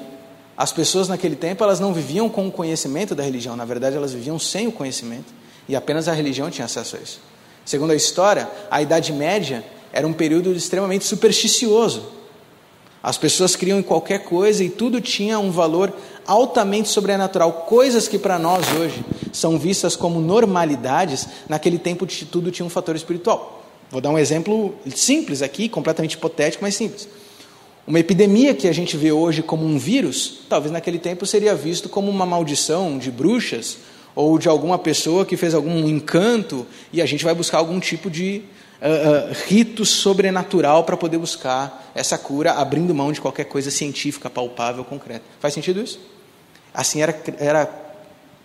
as 0.56 0.72
pessoas 0.72 1.10
naquele 1.10 1.36
tempo 1.36 1.64
elas 1.64 1.82
não 1.82 1.94
viviam 1.94 2.30
com 2.30 2.48
o 2.48 2.52
conhecimento 2.52 3.14
da 3.14 3.24
religião, 3.24 3.58
na 3.58 3.66
verdade 3.66 3.98
elas 3.98 4.14
viviam 4.14 4.40
sem 4.40 4.66
o 4.66 4.72
conhecimento 4.72 5.34
e 5.68 5.76
apenas 5.76 6.08
a 6.08 6.14
religião 6.14 6.50
tinha 6.50 6.64
acesso 6.64 6.96
a 6.96 7.00
isso. 7.00 7.20
Segundo 7.66 7.92
a 7.92 7.96
história, 7.96 8.50
a 8.72 8.82
Idade 8.82 9.12
Média 9.12 9.66
era 9.92 10.08
um 10.08 10.14
período 10.14 10.54
extremamente 10.54 11.04
supersticioso. 11.04 12.16
As 13.04 13.18
pessoas 13.18 13.56
criam 13.56 13.78
em 13.78 13.84
qualquer 13.84 14.24
coisa 14.24 14.64
e 14.64 14.70
tudo 14.70 15.02
tinha 15.02 15.38
um 15.40 15.52
valor 15.52 15.94
altamente 16.26 16.88
sobrenatural. 16.88 17.52
Coisas 17.68 18.08
que 18.08 18.18
para 18.18 18.40
nós 18.40 18.66
hoje 18.80 19.04
são 19.34 19.60
vistas 19.60 19.96
como 19.96 20.22
normalidades, 20.22 21.28
naquele 21.50 21.78
tempo 21.78 22.08
tudo 22.32 22.50
tinha 22.50 22.66
um 22.66 22.70
fator 22.70 22.96
espiritual. 22.96 23.57
Vou 23.90 24.02
dar 24.02 24.10
um 24.10 24.18
exemplo 24.18 24.76
simples 24.94 25.42
aqui, 25.42 25.70
completamente 25.70 26.14
hipotético, 26.14 26.64
mas 26.64 26.76
simples. 26.76 27.08
Uma 27.86 28.00
epidemia 28.00 28.54
que 28.54 28.68
a 28.68 28.74
gente 28.74 28.98
vê 28.98 29.14
hoje 29.14 29.42
como 29.42 29.66
um 29.66 29.78
vírus, 29.78 30.42
talvez 30.50 30.72
naquele 30.74 31.00
tempo 31.00 31.26
seria 31.26 31.56
visto 31.56 31.88
como 31.88 32.12
uma 32.12 32.26
maldição 32.26 32.98
de 32.98 33.10
bruxas 33.10 33.78
ou 34.14 34.38
de 34.38 34.50
alguma 34.50 34.78
pessoa 34.78 35.26
que 35.26 35.38
fez 35.38 35.54
algum 35.54 35.88
encanto 35.88 36.68
e 36.92 37.02
a 37.02 37.06
gente 37.06 37.24
vai 37.24 37.34
buscar 37.34 37.60
algum 37.60 37.80
tipo 37.80 38.10
de 38.10 38.42
uh, 38.82 39.30
uh, 39.32 39.36
rito 39.48 39.86
sobrenatural 39.86 40.84
para 40.84 40.98
poder 40.98 41.18
buscar 41.18 41.92
essa 41.96 42.18
cura, 42.18 42.52
abrindo 42.54 42.94
mão 42.94 43.14
de 43.14 43.22
qualquer 43.22 43.46
coisa 43.46 43.72
científica, 43.72 44.30
palpável, 44.30 44.84
concreta. 44.84 45.24
Faz 45.40 45.54
sentido 45.54 45.82
isso? 45.82 45.98
Assim 46.74 47.02
era, 47.02 47.18
era 47.40 47.70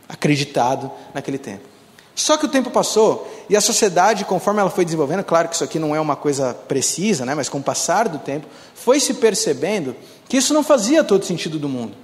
acreditado 0.09 0.89
naquele 1.13 1.39
tempo. 1.39 1.72
Só 2.15 2.37
que 2.37 2.45
o 2.45 2.49
tempo 2.49 2.71
passou 2.71 3.31
e 3.49 3.57
a 3.57 3.61
sociedade, 3.61 4.25
conforme 4.25 4.61
ela 4.61 4.71
foi 4.71 4.85
desenvolvendo, 4.85 5.25
claro 5.25 5.49
que 5.49 5.55
isso 5.55 5.65
aqui 5.65 5.79
não 5.79 5.97
é 5.97 6.01
uma 6.01 6.17
coisa 6.17 6.55
precisa, 6.55 7.25
né, 7.25 7.35
mas 7.35 7.49
com 7.49 7.59
o 7.59 7.63
passar 7.63 8.09
do 8.09 8.19
tempo, 8.19 8.47
foi 8.75 9.01
se 9.01 9.15
percebendo 9.15 9.97
que 10.29 10.37
isso 10.37 10.53
não 10.53 10.63
fazia 10.63 11.03
todo 11.03 11.25
sentido 11.25 11.59
do 11.59 11.69
mundo. 11.69 11.95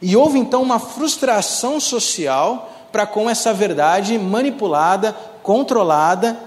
E 0.00 0.16
houve 0.16 0.38
então 0.38 0.62
uma 0.62 0.78
frustração 0.78 1.80
social 1.80 2.72
para 2.92 3.06
com 3.06 3.28
essa 3.28 3.52
verdade 3.52 4.16
manipulada, 4.18 5.12
controlada 5.42 6.38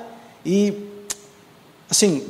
e, 0.46 0.74
assim, 1.90 2.26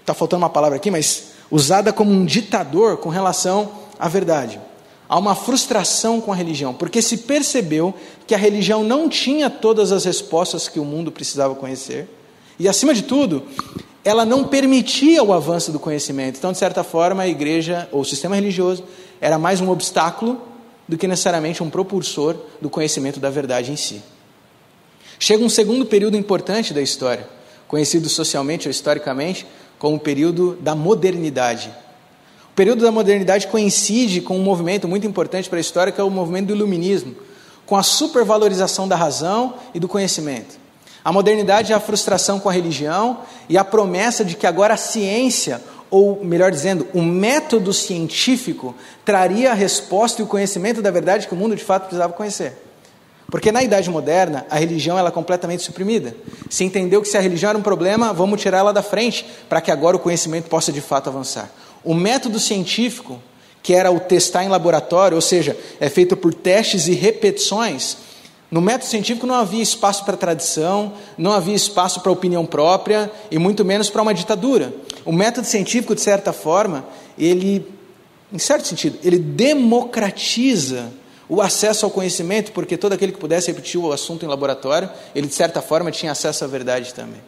está 0.00 0.14
faltando 0.14 0.42
uma 0.42 0.50
palavra 0.50 0.76
aqui, 0.76 0.90
mas 0.90 1.34
usada 1.50 1.92
como 1.92 2.10
um 2.10 2.24
ditador 2.24 2.96
com 2.96 3.08
relação 3.10 3.72
à 3.98 4.08
verdade. 4.08 4.60
Há 5.08 5.18
uma 5.18 5.34
frustração 5.34 6.20
com 6.20 6.32
a 6.32 6.36
religião, 6.36 6.72
porque 6.72 7.02
se 7.02 7.18
percebeu 7.18 7.94
que 8.26 8.34
a 8.34 8.38
religião 8.38 8.82
não 8.82 9.08
tinha 9.08 9.50
todas 9.50 9.92
as 9.92 10.04
respostas 10.04 10.68
que 10.68 10.80
o 10.80 10.84
mundo 10.84 11.12
precisava 11.12 11.54
conhecer, 11.54 12.08
e 12.58 12.68
acima 12.68 12.94
de 12.94 13.02
tudo, 13.02 13.42
ela 14.04 14.24
não 14.24 14.44
permitia 14.44 15.22
o 15.22 15.32
avanço 15.32 15.72
do 15.72 15.78
conhecimento. 15.78 16.38
Então, 16.38 16.52
de 16.52 16.58
certa 16.58 16.84
forma, 16.84 17.22
a 17.22 17.28
igreja 17.28 17.88
ou 17.90 18.02
o 18.02 18.04
sistema 18.04 18.36
religioso 18.36 18.84
era 19.20 19.38
mais 19.38 19.60
um 19.60 19.70
obstáculo 19.70 20.40
do 20.86 20.98
que 20.98 21.08
necessariamente 21.08 21.62
um 21.62 21.70
propulsor 21.70 22.36
do 22.60 22.68
conhecimento 22.68 23.18
da 23.18 23.30
verdade 23.30 23.72
em 23.72 23.76
si. 23.76 24.02
Chega 25.18 25.42
um 25.42 25.48
segundo 25.48 25.86
período 25.86 26.16
importante 26.16 26.74
da 26.74 26.82
história, 26.82 27.26
conhecido 27.66 28.08
socialmente 28.08 28.68
ou 28.68 28.70
historicamente 28.70 29.46
como 29.78 29.96
o 29.96 30.00
período 30.00 30.56
da 30.60 30.74
modernidade. 30.74 31.72
O 32.54 32.56
período 32.56 32.84
da 32.84 32.92
modernidade 32.92 33.48
coincide 33.48 34.20
com 34.20 34.38
um 34.38 34.42
movimento 34.44 34.86
muito 34.86 35.04
importante 35.04 35.50
para 35.50 35.58
a 35.58 35.60
história, 35.60 35.92
que 35.92 36.00
é 36.00 36.04
o 36.04 36.08
movimento 36.08 36.46
do 36.46 36.54
iluminismo, 36.54 37.16
com 37.66 37.74
a 37.74 37.82
supervalorização 37.82 38.86
da 38.86 38.94
razão 38.94 39.54
e 39.74 39.80
do 39.80 39.88
conhecimento. 39.88 40.56
A 41.04 41.12
modernidade 41.12 41.72
é 41.72 41.74
a 41.74 41.80
frustração 41.80 42.38
com 42.38 42.48
a 42.48 42.52
religião 42.52 43.18
e 43.48 43.58
a 43.58 43.64
promessa 43.64 44.24
de 44.24 44.36
que 44.36 44.46
agora 44.46 44.74
a 44.74 44.76
ciência, 44.76 45.60
ou 45.90 46.24
melhor 46.24 46.52
dizendo, 46.52 46.86
o 46.94 47.02
método 47.02 47.72
científico, 47.72 48.72
traria 49.04 49.50
a 49.50 49.54
resposta 49.54 50.22
e 50.22 50.24
o 50.24 50.28
conhecimento 50.28 50.80
da 50.80 50.92
verdade 50.92 51.26
que 51.26 51.34
o 51.34 51.36
mundo 51.36 51.56
de 51.56 51.64
fato 51.64 51.86
precisava 51.86 52.12
conhecer. 52.12 52.56
Porque 53.26 53.50
na 53.50 53.64
Idade 53.64 53.90
Moderna, 53.90 54.46
a 54.48 54.56
religião 54.60 54.96
ela 54.96 55.08
é 55.08 55.12
completamente 55.12 55.64
suprimida. 55.64 56.14
Se 56.48 56.62
entendeu 56.62 57.02
que 57.02 57.08
se 57.08 57.16
a 57.16 57.20
religião 57.20 57.50
era 57.50 57.58
um 57.58 57.62
problema, 57.62 58.12
vamos 58.12 58.40
tirar 58.40 58.58
ela 58.58 58.72
da 58.72 58.80
frente, 58.80 59.26
para 59.48 59.60
que 59.60 59.72
agora 59.72 59.96
o 59.96 59.98
conhecimento 59.98 60.48
possa 60.48 60.70
de 60.70 60.80
fato 60.80 61.10
avançar. 61.10 61.50
O 61.84 61.94
método 61.94 62.40
científico, 62.40 63.20
que 63.62 63.74
era 63.74 63.90
o 63.90 64.00
testar 64.00 64.44
em 64.44 64.48
laboratório, 64.48 65.14
ou 65.14 65.20
seja, 65.20 65.56
é 65.78 65.88
feito 65.88 66.16
por 66.16 66.32
testes 66.32 66.86
e 66.86 66.92
repetições, 66.94 67.96
no 68.50 68.60
método 68.60 68.88
científico 68.88 69.26
não 69.26 69.34
havia 69.34 69.62
espaço 69.62 70.04
para 70.04 70.16
tradição, 70.16 70.92
não 71.18 71.32
havia 71.32 71.56
espaço 71.56 72.00
para 72.00 72.12
opinião 72.12 72.46
própria 72.46 73.10
e 73.28 73.36
muito 73.36 73.64
menos 73.64 73.90
para 73.90 74.00
uma 74.00 74.14
ditadura. 74.14 74.72
O 75.04 75.10
método 75.10 75.44
científico, 75.44 75.92
de 75.92 76.00
certa 76.00 76.32
forma, 76.32 76.86
ele, 77.18 77.66
em 78.32 78.38
certo 78.38 78.68
sentido, 78.68 78.96
ele 79.02 79.18
democratiza 79.18 80.92
o 81.28 81.42
acesso 81.42 81.84
ao 81.84 81.90
conhecimento, 81.90 82.52
porque 82.52 82.76
todo 82.76 82.92
aquele 82.92 83.10
que 83.10 83.18
pudesse 83.18 83.48
repetir 83.48 83.80
o 83.80 83.92
assunto 83.92 84.24
em 84.24 84.28
laboratório, 84.28 84.88
ele 85.16 85.26
de 85.26 85.34
certa 85.34 85.60
forma 85.60 85.90
tinha 85.90 86.12
acesso 86.12 86.44
à 86.44 86.46
verdade 86.46 86.94
também. 86.94 87.20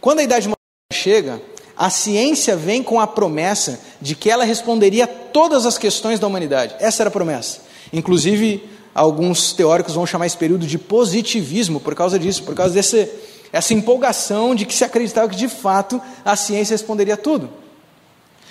Quando 0.00 0.20
a 0.20 0.22
Idade 0.22 0.46
Moderna 0.46 0.92
chega, 0.92 1.42
a 1.76 1.90
ciência 1.90 2.56
vem 2.56 2.82
com 2.82 3.00
a 3.00 3.06
promessa 3.06 3.80
de 4.00 4.14
que 4.14 4.30
ela 4.30 4.44
responderia 4.44 5.06
todas 5.06 5.66
as 5.66 5.76
questões 5.76 6.20
da 6.20 6.26
humanidade. 6.26 6.74
Essa 6.78 7.02
era 7.02 7.08
a 7.08 7.12
promessa. 7.12 7.60
Inclusive, 7.92 8.62
alguns 8.94 9.52
teóricos 9.52 9.94
vão 9.94 10.06
chamar 10.06 10.26
esse 10.26 10.36
período 10.36 10.66
de 10.66 10.78
positivismo 10.78 11.80
por 11.80 11.94
causa 11.94 12.18
disso, 12.18 12.42
por 12.44 12.54
causa 12.54 12.74
dessa 12.74 13.08
essa 13.52 13.72
empolgação 13.72 14.52
de 14.52 14.66
que 14.66 14.74
se 14.74 14.82
acreditava 14.82 15.28
que 15.28 15.36
de 15.36 15.46
fato 15.46 16.02
a 16.24 16.34
ciência 16.34 16.74
responderia 16.74 17.16
tudo. 17.16 17.48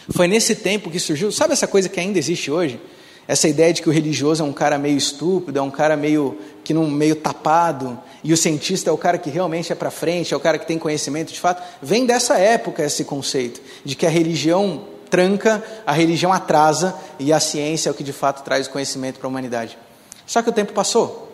Foi 0.10 0.30
nesse 0.30 0.56
tempo 0.56 0.90
que 0.90 0.98
surgiu, 0.98 1.30
sabe 1.30 1.52
essa 1.52 1.68
coisa 1.68 1.90
que 1.90 2.00
ainda 2.00 2.18
existe 2.18 2.50
hoje? 2.50 2.80
Essa 3.28 3.48
ideia 3.48 3.74
de 3.74 3.82
que 3.82 3.90
o 3.90 3.92
religioso 3.92 4.44
é 4.44 4.46
um 4.46 4.52
cara 4.52 4.78
meio 4.78 4.98
estúpido, 4.98 5.58
é 5.58 5.62
um 5.62 5.72
cara 5.72 5.96
meio 5.96 6.38
que 6.64 6.74
não 6.74 6.90
meio 6.90 7.16
tapado, 7.16 7.98
e 8.24 8.34
o 8.34 8.38
cientista 8.38 8.90
é 8.90 8.94
o 8.94 8.98
cara 8.98 9.18
que 9.18 9.30
realmente 9.30 9.72
é 9.72 9.76
para 9.76 9.90
frente, 9.90 10.34
é 10.34 10.38
o 10.38 10.40
cara 10.40 10.58
que 10.58 10.66
tem 10.66 10.78
conhecimento 10.78 11.32
de 11.32 11.40
fato, 11.40 11.64
vem 11.82 12.06
dessa 12.06 12.38
época 12.38 12.84
esse 12.84 13.06
conceito 13.06 13.62
de 13.84 13.96
que 13.96 14.06
a 14.06 14.10
religião 14.10 14.86
tranca, 15.10 15.64
a 15.86 15.92
religião 15.92 16.34
atrasa 16.34 16.96
e 17.20 17.32
a 17.32 17.40
ciência 17.40 17.90
é 17.90 17.92
o 17.92 17.94
que 17.94 18.04
de 18.04 18.14
fato 18.14 18.44
traz 18.44 18.68
conhecimento 18.68 19.20
para 19.20 19.28
a 19.28 19.30
humanidade. 19.30 19.78
Só 20.26 20.42
que 20.42 20.50
o 20.50 20.54
tempo 20.54 20.74
passou 20.74 21.32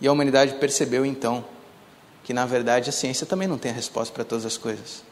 e 0.00 0.08
a 0.08 0.12
humanidade 0.12 0.54
percebeu 0.54 1.06
então 1.06 1.44
que 2.24 2.34
na 2.34 2.44
verdade 2.44 2.90
a 2.90 2.92
ciência 2.92 3.26
também 3.26 3.48
não 3.48 3.56
tem 3.56 3.70
a 3.70 3.74
resposta 3.74 4.12
para 4.12 4.24
todas 4.24 4.44
as 4.44 4.56
coisas. 4.56 5.07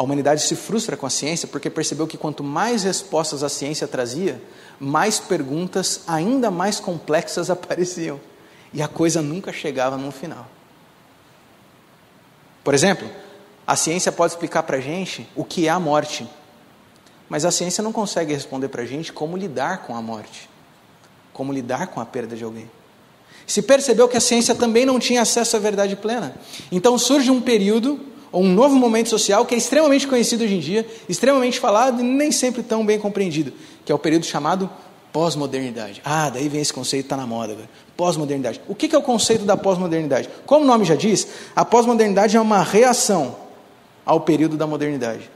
A 0.00 0.02
humanidade 0.02 0.40
se 0.40 0.56
frustra 0.56 0.96
com 0.96 1.04
a 1.04 1.10
ciência 1.10 1.46
porque 1.46 1.68
percebeu 1.68 2.06
que 2.06 2.16
quanto 2.16 2.42
mais 2.42 2.84
respostas 2.84 3.42
a 3.42 3.50
ciência 3.50 3.86
trazia, 3.86 4.40
mais 4.78 5.20
perguntas 5.20 6.00
ainda 6.06 6.50
mais 6.50 6.80
complexas 6.80 7.50
apareciam 7.52 8.18
e 8.72 8.80
a 8.80 8.88
coisa 8.88 9.20
nunca 9.20 9.52
chegava 9.52 9.98
no 9.98 10.10
final. 10.10 10.48
Por 12.64 12.72
exemplo, 12.72 13.06
a 13.66 13.76
ciência 13.76 14.10
pode 14.10 14.32
explicar 14.32 14.62
para 14.62 14.78
a 14.78 14.80
gente 14.80 15.28
o 15.36 15.44
que 15.44 15.66
é 15.66 15.70
a 15.70 15.78
morte, 15.78 16.26
mas 17.28 17.44
a 17.44 17.50
ciência 17.50 17.84
não 17.84 17.92
consegue 17.92 18.32
responder 18.32 18.68
para 18.68 18.80
a 18.80 18.86
gente 18.86 19.12
como 19.12 19.36
lidar 19.36 19.82
com 19.82 19.94
a 19.94 20.00
morte 20.00 20.48
como 21.34 21.52
lidar 21.52 21.88
com 21.88 22.00
a 22.00 22.06
perda 22.06 22.36
de 22.36 22.44
alguém. 22.44 22.70
Se 23.46 23.62
percebeu 23.62 24.08
que 24.08 24.16
a 24.16 24.20
ciência 24.20 24.54
também 24.54 24.84
não 24.84 24.98
tinha 24.98 25.22
acesso 25.22 25.56
à 25.56 25.58
verdade 25.58 25.96
plena. 25.96 26.34
Então 26.70 26.98
surge 26.98 27.30
um 27.30 27.40
período, 27.40 28.00
ou 28.32 28.42
um 28.42 28.52
novo 28.52 28.76
momento 28.76 29.08
social 29.08 29.44
que 29.44 29.54
é 29.54 29.58
extremamente 29.58 30.06
conhecido 30.06 30.44
hoje 30.44 30.54
em 30.54 30.60
dia, 30.60 30.86
extremamente 31.08 31.58
falado 31.58 32.00
e 32.00 32.04
nem 32.04 32.30
sempre 32.30 32.62
tão 32.62 32.84
bem 32.84 32.98
compreendido, 32.98 33.52
que 33.84 33.90
é 33.90 33.94
o 33.94 33.98
período 33.98 34.26
chamado 34.26 34.70
pós-modernidade. 35.12 36.00
Ah, 36.04 36.30
daí 36.30 36.48
vem 36.48 36.60
esse 36.60 36.72
conceito, 36.72 37.06
está 37.06 37.16
na 37.16 37.26
moda 37.26 37.52
agora. 37.52 37.68
Pós-modernidade. 37.96 38.60
O 38.68 38.74
que 38.74 38.94
é 38.94 38.98
o 38.98 39.02
conceito 39.02 39.44
da 39.44 39.56
pós-modernidade? 39.56 40.28
Como 40.46 40.64
o 40.64 40.66
nome 40.66 40.84
já 40.84 40.94
diz, 40.94 41.26
a 41.54 41.64
pós-modernidade 41.64 42.36
é 42.36 42.40
uma 42.40 42.62
reação 42.62 43.36
ao 44.06 44.20
período 44.20 44.56
da 44.56 44.66
modernidade. 44.66 45.30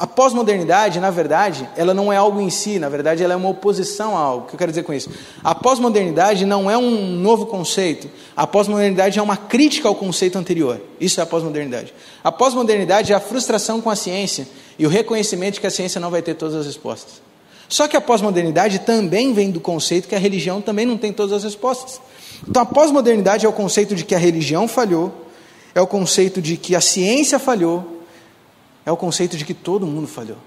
A 0.00 0.06
pós-modernidade, 0.06 0.98
na 0.98 1.10
verdade, 1.10 1.68
ela 1.76 1.92
não 1.92 2.10
é 2.10 2.16
algo 2.16 2.40
em 2.40 2.48
si, 2.48 2.78
na 2.78 2.88
verdade, 2.88 3.22
ela 3.22 3.34
é 3.34 3.36
uma 3.36 3.50
oposição 3.50 4.16
a 4.16 4.20
algo. 4.20 4.46
O 4.46 4.48
que 4.48 4.54
eu 4.54 4.58
quero 4.58 4.72
dizer 4.72 4.82
com 4.82 4.94
isso? 4.94 5.10
A 5.44 5.54
pós-modernidade 5.54 6.46
não 6.46 6.70
é 6.70 6.78
um 6.78 7.16
novo 7.16 7.44
conceito. 7.44 8.08
A 8.34 8.46
pós-modernidade 8.46 9.18
é 9.18 9.22
uma 9.22 9.36
crítica 9.36 9.88
ao 9.88 9.94
conceito 9.94 10.38
anterior. 10.38 10.80
Isso 10.98 11.20
é 11.20 11.22
a 11.22 11.26
pós-modernidade. 11.26 11.92
A 12.24 12.32
pós-modernidade 12.32 13.12
é 13.12 13.14
a 13.14 13.20
frustração 13.20 13.82
com 13.82 13.90
a 13.90 13.94
ciência 13.94 14.48
e 14.78 14.86
o 14.86 14.88
reconhecimento 14.88 15.56
de 15.56 15.60
que 15.60 15.66
a 15.66 15.70
ciência 15.70 16.00
não 16.00 16.10
vai 16.10 16.22
ter 16.22 16.32
todas 16.32 16.54
as 16.54 16.64
respostas. 16.64 17.20
Só 17.68 17.86
que 17.86 17.94
a 17.94 18.00
pós-modernidade 18.00 18.78
também 18.78 19.34
vem 19.34 19.50
do 19.50 19.60
conceito 19.60 20.08
que 20.08 20.14
a 20.14 20.18
religião 20.18 20.62
também 20.62 20.86
não 20.86 20.96
tem 20.96 21.12
todas 21.12 21.34
as 21.34 21.44
respostas. 21.44 22.00
Então, 22.48 22.62
a 22.62 22.66
pós-modernidade 22.66 23.44
é 23.44 23.48
o 23.50 23.52
conceito 23.52 23.94
de 23.94 24.02
que 24.06 24.14
a 24.14 24.18
religião 24.18 24.66
falhou, 24.66 25.12
é 25.74 25.80
o 25.82 25.86
conceito 25.86 26.40
de 26.40 26.56
que 26.56 26.74
a 26.74 26.80
ciência 26.80 27.38
falhou 27.38 27.99
é 28.84 28.92
o 28.92 28.96
conceito 28.96 29.36
de 29.36 29.44
que 29.44 29.54
todo 29.54 29.86
mundo 29.86 30.06
falhou. 30.06 30.38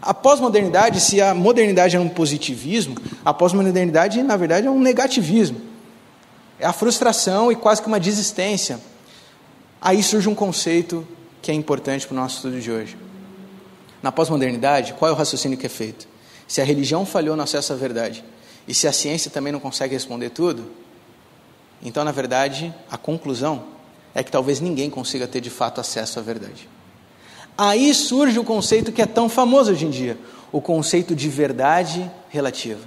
A 0.00 0.12
pós-modernidade, 0.12 1.00
se 1.00 1.20
a 1.20 1.34
modernidade 1.34 1.96
é 1.96 2.00
um 2.00 2.08
positivismo, 2.08 2.96
a 3.24 3.32
pós-modernidade, 3.32 4.22
na 4.22 4.36
verdade, 4.36 4.66
é 4.66 4.70
um 4.70 4.80
negativismo. 4.80 5.60
É 6.58 6.66
a 6.66 6.72
frustração 6.72 7.50
e 7.50 7.56
quase 7.56 7.80
que 7.80 7.88
uma 7.88 8.00
desistência. 8.00 8.80
Aí 9.80 10.02
surge 10.02 10.28
um 10.28 10.34
conceito 10.34 11.06
que 11.40 11.50
é 11.50 11.54
importante 11.54 12.06
para 12.06 12.14
o 12.14 12.16
nosso 12.16 12.36
estudo 12.36 12.60
de 12.60 12.70
hoje. 12.70 12.96
Na 14.02 14.12
pós-modernidade, 14.12 14.94
qual 14.94 15.10
é 15.10 15.12
o 15.12 15.16
raciocínio 15.16 15.58
que 15.58 15.66
é 15.66 15.70
feito? 15.70 16.06
Se 16.46 16.60
a 16.60 16.64
religião 16.64 17.04
falhou 17.04 17.36
no 17.36 17.42
acesso 17.42 17.72
à 17.72 17.76
verdade 17.76 18.24
e 18.68 18.74
se 18.74 18.86
a 18.86 18.92
ciência 18.92 19.30
também 19.30 19.52
não 19.52 19.60
consegue 19.60 19.94
responder 19.94 20.30
tudo, 20.30 20.70
então, 21.82 22.04
na 22.04 22.12
verdade, 22.12 22.74
a 22.90 22.96
conclusão 22.96 23.64
é 24.14 24.22
que 24.22 24.30
talvez 24.30 24.60
ninguém 24.60 24.88
consiga 24.88 25.26
ter 25.26 25.40
de 25.40 25.50
fato 25.50 25.80
acesso 25.80 26.18
à 26.18 26.22
verdade. 26.22 26.68
Aí 27.56 27.94
surge 27.94 28.38
o 28.38 28.44
conceito 28.44 28.92
que 28.92 29.00
é 29.00 29.06
tão 29.06 29.28
famoso 29.28 29.72
hoje 29.72 29.86
em 29.86 29.90
dia, 29.90 30.18
o 30.52 30.60
conceito 30.60 31.14
de 31.14 31.28
verdade 31.28 32.10
relativa. 32.28 32.84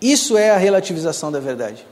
Isso 0.00 0.38
é 0.38 0.50
a 0.50 0.56
relativização 0.56 1.30
da 1.30 1.38
verdade. 1.38 1.86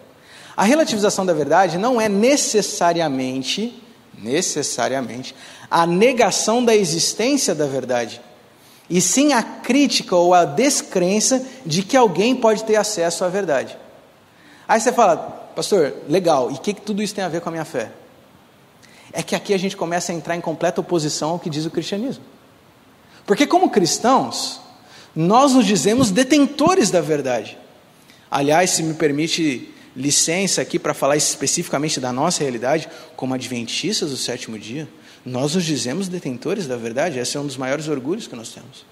A 0.57 0.65
relativização 0.65 1.27
da 1.27 1.35
verdade 1.35 1.77
não 1.77 2.01
é 2.01 2.09
necessariamente, 2.09 3.81
necessariamente, 4.19 5.35
a 5.71 5.87
negação 5.87 6.65
da 6.65 6.75
existência 6.75 7.55
da 7.55 7.67
verdade, 7.67 8.21
e 8.89 9.01
sim 9.01 9.35
a 9.35 9.43
crítica 9.43 10.17
ou 10.17 10.33
a 10.33 10.47
descrença 10.47 11.45
de 11.65 11.83
que 11.83 11.97
alguém 11.97 12.35
pode 12.35 12.65
ter 12.65 12.77
acesso 12.77 13.23
à 13.25 13.29
verdade. 13.29 13.77
Aí 14.67 14.81
você 14.81 14.93
fala, 14.93 15.17
pastor, 15.55 15.95
legal, 16.09 16.51
e 16.51 16.55
o 16.55 16.59
que, 16.59 16.73
que 16.73 16.81
tudo 16.81 17.03
isso 17.03 17.15
tem 17.15 17.23
a 17.23 17.29
ver 17.29 17.43
com 17.43 17.51
a 17.51 17.53
minha 17.53 17.65
fé? 17.67 17.91
É 19.13 19.23
que 19.23 19.35
aqui 19.35 19.55
a 19.55 19.59
gente 19.59 19.77
começa 19.77 20.13
a 20.13 20.15
entrar 20.15 20.37
em 20.37 20.41
completa 20.41 20.81
oposição 20.81 21.31
ao 21.31 21.39
que 21.39 21.51
diz 21.51 21.65
o 21.65 21.71
cristianismo. 21.71 22.25
Porque, 23.27 23.47
como 23.47 23.71
cristãos, 23.71 24.61
nós 25.15 25.53
nos 25.53 25.67
dizemos 25.67 26.11
detentores 26.11 26.91
da 26.91 27.01
verdade. 27.01 27.59
Aliás, 28.31 28.71
se 28.71 28.83
me 28.83 28.95
permite 28.95 29.75
licença 29.97 30.63
aqui 30.63 30.79
para 30.79 30.95
falar 30.95 31.17
especificamente 31.17 31.99
da 31.99 32.13
nossa 32.13 32.43
realidade, 32.43 32.89
como 33.17 33.35
adventistas 33.35 34.11
do 34.11 34.17
sétimo 34.17 34.59
dia, 34.59 34.89
nós 35.25 35.55
nos 35.55 35.65
dizemos 35.65 36.09
detentores 36.09 36.67
da 36.67 36.77
verdade, 36.77 37.19
esse 37.19 37.37
é 37.37 37.41
um 37.41 37.47
dos 37.47 37.57
maiores 37.57 37.89
orgulhos 37.89 38.27
que 38.27 38.37
nós 38.37 38.51
temos. 38.51 38.87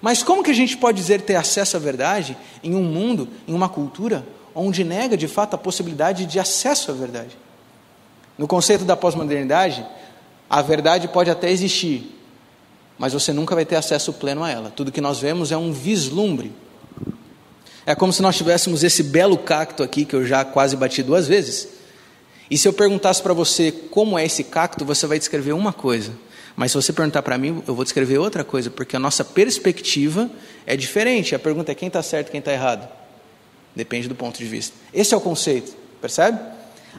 Mas 0.00 0.22
como 0.22 0.42
que 0.42 0.50
a 0.50 0.54
gente 0.54 0.76
pode 0.76 1.00
dizer 1.00 1.22
ter 1.22 1.36
acesso 1.36 1.76
à 1.76 1.80
verdade 1.80 2.36
em 2.62 2.74
um 2.74 2.82
mundo, 2.82 3.28
em 3.46 3.54
uma 3.54 3.68
cultura, 3.68 4.26
onde 4.54 4.84
nega 4.84 5.16
de 5.16 5.28
fato 5.28 5.54
a 5.54 5.58
possibilidade 5.58 6.26
de 6.26 6.38
acesso 6.38 6.90
à 6.90 6.94
verdade? 6.94 7.36
No 8.36 8.48
conceito 8.48 8.84
da 8.84 8.96
pós-modernidade, 8.96 9.86
a 10.48 10.60
verdade 10.60 11.08
pode 11.08 11.30
até 11.30 11.50
existir, 11.50 12.18
mas 12.98 13.12
você 13.12 13.32
nunca 13.32 13.54
vai 13.54 13.64
ter 13.64 13.76
acesso 13.76 14.12
pleno 14.12 14.42
a 14.42 14.50
ela. 14.50 14.70
Tudo 14.70 14.92
que 14.92 15.00
nós 15.00 15.20
vemos 15.20 15.52
é 15.52 15.56
um 15.56 15.72
vislumbre. 15.72 16.52
É 17.86 17.94
como 17.94 18.12
se 18.12 18.22
nós 18.22 18.36
tivéssemos 18.36 18.82
esse 18.82 19.02
belo 19.02 19.36
cacto 19.36 19.82
aqui, 19.82 20.04
que 20.04 20.14
eu 20.14 20.24
já 20.24 20.44
quase 20.44 20.76
bati 20.76 21.02
duas 21.02 21.28
vezes. 21.28 21.68
E 22.50 22.56
se 22.56 22.66
eu 22.66 22.72
perguntasse 22.72 23.22
para 23.22 23.32
você 23.32 23.72
como 23.72 24.18
é 24.18 24.24
esse 24.24 24.44
cacto, 24.44 24.84
você 24.84 25.06
vai 25.06 25.18
descrever 25.18 25.52
uma 25.52 25.72
coisa. 25.72 26.12
Mas 26.56 26.70
se 26.70 26.76
você 26.76 26.92
perguntar 26.92 27.22
para 27.22 27.36
mim, 27.36 27.62
eu 27.66 27.74
vou 27.74 27.84
descrever 27.84 28.18
outra 28.18 28.44
coisa, 28.44 28.70
porque 28.70 28.96
a 28.96 28.98
nossa 28.98 29.24
perspectiva 29.24 30.30
é 30.66 30.76
diferente. 30.76 31.34
A 31.34 31.38
pergunta 31.38 31.72
é 31.72 31.74
quem 31.74 31.88
está 31.88 32.02
certo, 32.02 32.30
quem 32.30 32.38
está 32.38 32.52
errado. 32.52 32.88
Depende 33.74 34.08
do 34.08 34.14
ponto 34.14 34.38
de 34.38 34.44
vista. 34.44 34.74
Esse 34.92 35.14
é 35.14 35.16
o 35.16 35.20
conceito, 35.20 35.74
percebe? 36.00 36.38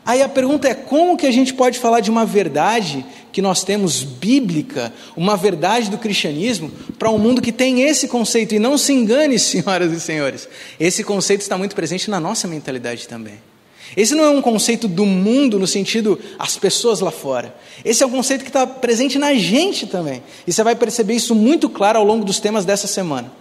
Aí 0.06 0.22
a 0.22 0.30
pergunta 0.30 0.68
é 0.68 0.74
como 0.74 1.18
que 1.18 1.26
a 1.26 1.32
gente 1.32 1.54
pode 1.54 1.80
falar 1.80 2.00
de 2.00 2.12
uma 2.12 2.26
verdade 2.26 3.06
que 3.32 3.42
nós 3.42 3.64
temos 3.64 4.04
bíblica, 4.04 4.94
uma 5.16 5.36
verdade 5.36 5.90
do 5.90 5.98
cristianismo, 5.98 6.72
para 6.98 7.10
um 7.10 7.18
mundo 7.18 7.42
que 7.42 7.52
tem 7.52 7.82
esse 7.82 8.08
conceito? 8.08 8.56
E 8.56 8.60
não 8.60 8.78
se 8.78 8.94
engane, 8.94 9.38
senhoras 9.40 9.92
e 9.92 10.00
senhores, 10.00 10.48
esse 10.80 11.04
conceito 11.04 11.42
está 11.42 11.58
muito 11.58 11.76
presente 11.76 12.10
na 12.10 12.20
nossa 12.20 12.48
mentalidade 12.48 13.08
também. 13.08 13.36
Esse 13.96 14.16
não 14.16 14.26
é 14.26 14.30
um 14.30 14.42
conceito 14.42 14.88
do 14.88 15.06
mundo 15.06 15.60
no 15.60 15.68
sentido 15.68 16.20
as 16.38 16.58
pessoas 16.58 17.00
lá 17.00 17.12
fora. 17.12 17.56
Esse 17.84 18.04
é 18.04 18.06
um 18.06 18.10
conceito 18.10 18.42
que 18.42 18.50
está 18.50 18.66
presente 18.66 19.18
na 19.18 19.34
gente 19.36 19.88
também. 19.88 20.24
E 20.46 20.52
você 20.52 20.64
vai 20.64 20.76
perceber 20.76 21.14
isso 21.14 21.34
muito 21.36 21.70
claro 21.70 22.00
ao 22.00 22.06
longo 22.06 22.26
dos 22.26 22.40
temas 22.40 22.66
dessa 22.66 22.88
semana. 22.88 23.32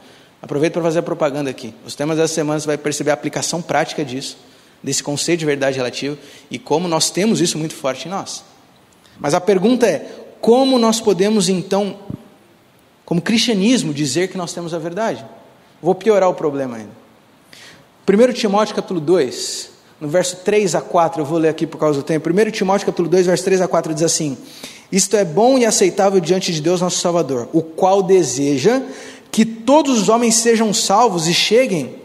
Aproveito 0.40 0.75
para 0.75 0.83
fazer 0.83 0.99
a 0.99 1.03
propaganda 1.03 1.51
aqui. 1.51 1.75
Os 1.85 1.95
temas 1.95 2.19
dessa 2.19 2.35
semana 2.35 2.61
você 2.61 2.67
vai 2.67 2.77
perceber 2.77 3.11
a 3.11 3.14
aplicação 3.14 3.62
prática 3.62 4.05
disso 4.05 4.37
desse 4.85 5.03
conceito 5.03 5.40
de 5.40 5.47
verdade 5.47 5.79
relativa 5.79 6.18
e 6.51 6.59
como 6.59 6.87
nós 6.87 7.11
temos 7.11 7.40
isso 7.40 7.57
muito 7.57 7.75
forte 7.75 8.07
em 8.07 8.11
nós. 8.11 8.44
Mas 9.18 9.33
a 9.33 9.40
pergunta 9.40 9.87
é: 9.87 10.07
como 10.42 10.79
nós 10.79 11.01
podemos 11.01 11.49
então, 11.49 11.97
como 13.07 13.23
cristianismo, 13.23 13.94
dizer 13.94 14.29
que 14.29 14.37
nós 14.37 14.53
temos 14.53 14.75
a 14.75 14.79
verdade? 14.79 15.25
Vou 15.83 15.94
piorar 15.94 16.29
o 16.29 16.35
problema 16.35 16.77
ainda. 16.77 16.92
1 18.07 18.33
Timóteo 18.35 18.75
capítulo 18.75 19.01
2, 19.01 19.70
no 19.99 20.09
verso 20.09 20.37
3 20.44 20.75
a 20.75 20.83
4, 20.83 21.23
eu 21.23 21.25
vou 21.25 21.38
ler 21.38 21.49
aqui 21.49 21.66
por 21.66 21.79
causa 21.79 22.01
do 22.01 22.05
tempo. 22.05 22.29
1 22.29 22.51
Timóteo 22.51 22.85
capítulo 22.87 23.09
2, 23.09 23.25
verso 23.25 23.44
3 23.44 23.62
a 23.62 23.68
4 23.68 23.94
diz 23.94 24.03
assim: 24.03 24.37
Isto 24.92 25.16
é 25.16 25.25
bom 25.25 25.57
e 25.57 25.64
aceitável 25.64 26.20
diante 26.20 26.53
de 26.53 26.61
Deus 26.61 26.83
nosso 26.83 26.99
Salvador, 27.01 27.49
o 27.55 27.62
qual 27.62 28.03
deseja 28.03 28.83
que 29.33 29.47
todos 29.47 29.99
os 29.99 30.09
homens 30.11 30.35
sejam 30.35 30.75
salvos 30.75 31.27
e 31.27 31.33
cheguem 31.33 32.04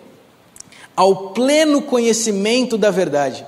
ao 0.99 1.29
pleno 1.29 1.81
conhecimento 1.81 2.77
da 2.77 2.91
verdade. 2.91 3.45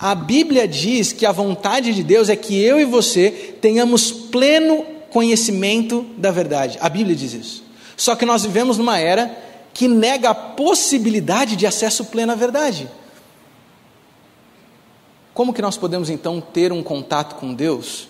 A 0.00 0.14
Bíblia 0.14 0.66
diz 0.66 1.12
que 1.12 1.26
a 1.26 1.32
vontade 1.32 1.92
de 1.92 2.02
Deus 2.02 2.30
é 2.30 2.34
que 2.34 2.58
eu 2.58 2.80
e 2.80 2.84
você 2.86 3.30
tenhamos 3.60 4.10
pleno 4.10 4.86
conhecimento 5.10 6.06
da 6.16 6.30
verdade. 6.30 6.78
A 6.80 6.88
Bíblia 6.88 7.14
diz 7.14 7.34
isso. 7.34 7.62
Só 7.94 8.16
que 8.16 8.24
nós 8.24 8.42
vivemos 8.42 8.78
numa 8.78 8.98
era 8.98 9.38
que 9.74 9.86
nega 9.86 10.30
a 10.30 10.34
possibilidade 10.34 11.56
de 11.56 11.66
acesso 11.66 12.06
pleno 12.06 12.32
à 12.32 12.36
verdade. 12.36 12.88
Como 15.34 15.52
que 15.52 15.60
nós 15.60 15.76
podemos 15.76 16.08
então 16.08 16.40
ter 16.40 16.72
um 16.72 16.82
contato 16.82 17.34
com 17.34 17.52
Deus 17.52 18.08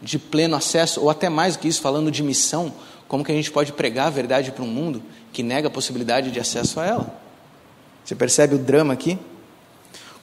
de 0.00 0.18
pleno 0.18 0.56
acesso, 0.56 1.02
ou 1.02 1.10
até 1.10 1.28
mais 1.28 1.54
do 1.54 1.60
que 1.60 1.68
isso, 1.68 1.82
falando 1.82 2.10
de 2.10 2.22
missão, 2.22 2.72
como 3.06 3.22
que 3.22 3.30
a 3.30 3.34
gente 3.34 3.52
pode 3.52 3.74
pregar 3.74 4.06
a 4.06 4.10
verdade 4.10 4.52
para 4.52 4.64
um 4.64 4.68
mundo 4.68 5.02
que 5.34 5.42
nega 5.42 5.68
a 5.68 5.70
possibilidade 5.70 6.30
de 6.30 6.40
acesso 6.40 6.80
a 6.80 6.86
ela? 6.86 7.20
Você 8.04 8.14
percebe 8.14 8.54
o 8.54 8.58
drama 8.58 8.94
aqui? 8.94 9.18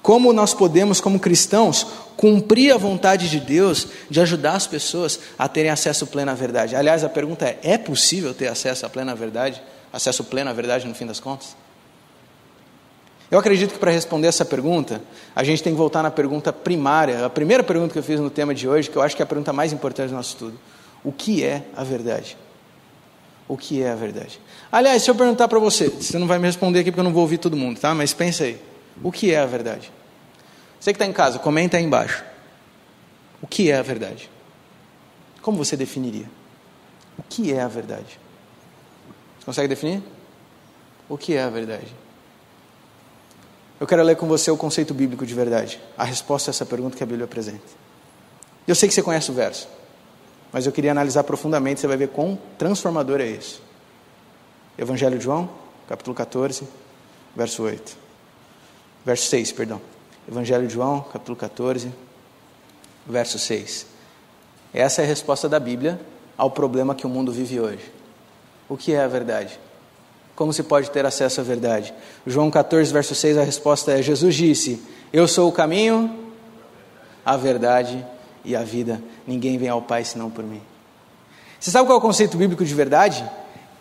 Como 0.01 0.33
nós 0.33 0.53
podemos, 0.53 0.99
como 0.99 1.19
cristãos, 1.19 1.85
cumprir 2.17 2.73
a 2.73 2.77
vontade 2.77 3.29
de 3.29 3.39
Deus 3.39 3.87
de 4.09 4.19
ajudar 4.21 4.53
as 4.53 4.65
pessoas 4.65 5.19
a 5.37 5.47
terem 5.47 5.69
acesso 5.69 6.07
pleno 6.07 6.31
à 6.31 6.33
verdade? 6.33 6.75
Aliás, 6.75 7.03
a 7.03 7.09
pergunta 7.09 7.45
é: 7.45 7.59
é 7.61 7.77
possível 7.77 8.33
ter 8.33 8.47
acesso 8.47 8.85
à 8.85 8.89
plena 8.89 9.13
verdade? 9.13 9.61
acesso 9.93 10.23
pleno 10.23 10.49
à 10.49 10.53
verdade 10.53 10.87
no 10.87 10.95
fim 10.95 11.05
das 11.05 11.19
contas? 11.19 11.55
Eu 13.29 13.37
acredito 13.37 13.73
que 13.73 13.79
para 13.79 13.91
responder 13.91 14.27
essa 14.27 14.45
pergunta, 14.45 15.01
a 15.35 15.43
gente 15.43 15.61
tem 15.61 15.73
que 15.73 15.77
voltar 15.77 16.01
na 16.01 16.11
pergunta 16.11 16.51
primária, 16.51 17.25
a 17.25 17.29
primeira 17.29 17.63
pergunta 17.63 17.91
que 17.91 17.99
eu 17.99 18.03
fiz 18.03 18.19
no 18.19 18.29
tema 18.29 18.55
de 18.55 18.67
hoje, 18.67 18.89
que 18.89 18.95
eu 18.95 19.01
acho 19.01 19.15
que 19.15 19.21
é 19.21 19.25
a 19.25 19.27
pergunta 19.27 19.51
mais 19.51 19.73
importante 19.73 20.09
do 20.09 20.15
nosso 20.15 20.29
estudo: 20.29 20.59
O 21.03 21.11
que 21.11 21.43
é 21.43 21.63
a 21.75 21.83
verdade? 21.83 22.37
O 23.51 23.57
que 23.57 23.83
é 23.83 23.91
a 23.91 23.95
verdade? 23.95 24.39
Aliás, 24.71 25.03
se 25.03 25.11
eu 25.11 25.15
perguntar 25.15 25.45
para 25.49 25.59
você, 25.59 25.89
você 25.89 26.17
não 26.17 26.25
vai 26.25 26.39
me 26.39 26.45
responder 26.45 26.79
aqui 26.79 26.89
porque 26.89 27.01
eu 27.01 27.03
não 27.03 27.11
vou 27.11 27.23
ouvir 27.23 27.37
todo 27.37 27.57
mundo, 27.57 27.77
tá? 27.77 27.93
Mas 27.93 28.13
pensa 28.13 28.45
aí: 28.45 28.57
O 29.03 29.11
que 29.11 29.33
é 29.33 29.39
a 29.39 29.45
verdade? 29.45 29.91
Você 30.79 30.93
que 30.93 30.95
está 30.95 31.05
em 31.05 31.11
casa, 31.11 31.37
comenta 31.37 31.75
aí 31.75 31.83
embaixo. 31.83 32.23
O 33.41 33.47
que 33.47 33.69
é 33.69 33.75
a 33.75 33.81
verdade? 33.81 34.29
Como 35.41 35.57
você 35.57 35.75
definiria? 35.75 36.31
O 37.17 37.23
que 37.23 37.51
é 37.51 37.59
a 37.59 37.67
verdade? 37.67 38.17
Você 39.37 39.45
consegue 39.45 39.67
definir? 39.67 40.01
O 41.09 41.17
que 41.17 41.33
é 41.33 41.43
a 41.43 41.49
verdade? 41.49 41.93
Eu 43.81 43.85
quero 43.85 44.01
ler 44.01 44.15
com 44.15 44.29
você 44.29 44.49
o 44.49 44.55
conceito 44.55 44.93
bíblico 44.93 45.25
de 45.25 45.33
verdade, 45.33 45.77
a 45.97 46.05
resposta 46.05 46.49
a 46.49 46.51
essa 46.51 46.65
pergunta 46.65 46.95
que 46.95 47.03
a 47.03 47.05
Bíblia 47.05 47.25
apresenta. 47.25 47.59
Eu 48.65 48.75
sei 48.75 48.87
que 48.87 48.95
você 48.95 49.03
conhece 49.03 49.29
o 49.29 49.33
verso, 49.33 49.67
mas 50.51 50.65
eu 50.65 50.71
queria 50.71 50.91
analisar 50.91 51.23
profundamente, 51.23 51.79
você 51.79 51.87
vai 51.87 51.97
ver 51.97 52.09
quão 52.09 52.37
transformador 52.57 53.21
é 53.21 53.27
isso. 53.27 53.61
Evangelho 54.77 55.17
de 55.17 55.23
João, 55.23 55.49
capítulo 55.87 56.15
14, 56.15 56.67
verso 57.35 57.63
8. 57.63 57.97
Verso 59.05 59.29
6, 59.29 59.51
perdão. 59.53 59.81
Evangelho 60.27 60.67
de 60.67 60.73
João, 60.73 61.01
capítulo 61.01 61.37
14, 61.37 61.91
verso 63.07 63.39
6. 63.39 63.85
Essa 64.73 65.01
é 65.01 65.05
a 65.05 65.07
resposta 65.07 65.47
da 65.47 65.59
Bíblia 65.59 65.99
ao 66.37 66.51
problema 66.51 66.95
que 66.95 67.05
o 67.05 67.09
mundo 67.09 67.31
vive 67.31 67.59
hoje. 67.59 67.91
O 68.67 68.77
que 68.77 68.93
é 68.93 69.01
a 69.01 69.07
verdade? 69.07 69.59
Como 70.35 70.53
se 70.53 70.63
pode 70.63 70.89
ter 70.91 71.05
acesso 71.05 71.41
à 71.41 71.43
verdade? 71.43 71.93
João 72.25 72.49
14, 72.49 72.91
verso 72.91 73.13
6, 73.13 73.37
a 73.37 73.43
resposta 73.43 73.91
é: 73.91 74.01
Jesus 74.01 74.33
disse: 74.33 74.81
Eu 75.11 75.27
sou 75.27 75.49
o 75.49 75.51
caminho, 75.51 76.33
a 77.25 77.35
verdade 77.37 78.05
e 78.43 78.55
a 78.55 78.63
vida. 78.63 79.01
Ninguém 79.27 79.57
vem 79.57 79.69
ao 79.69 79.81
Pai 79.81 80.03
senão 80.03 80.29
por 80.29 80.43
mim. 80.43 80.61
Você 81.59 81.71
sabe 81.71 81.87
qual 81.87 81.97
é 81.97 81.99
o 81.99 82.01
conceito 82.01 82.37
bíblico 82.37 82.65
de 82.65 82.73
verdade? 82.73 83.23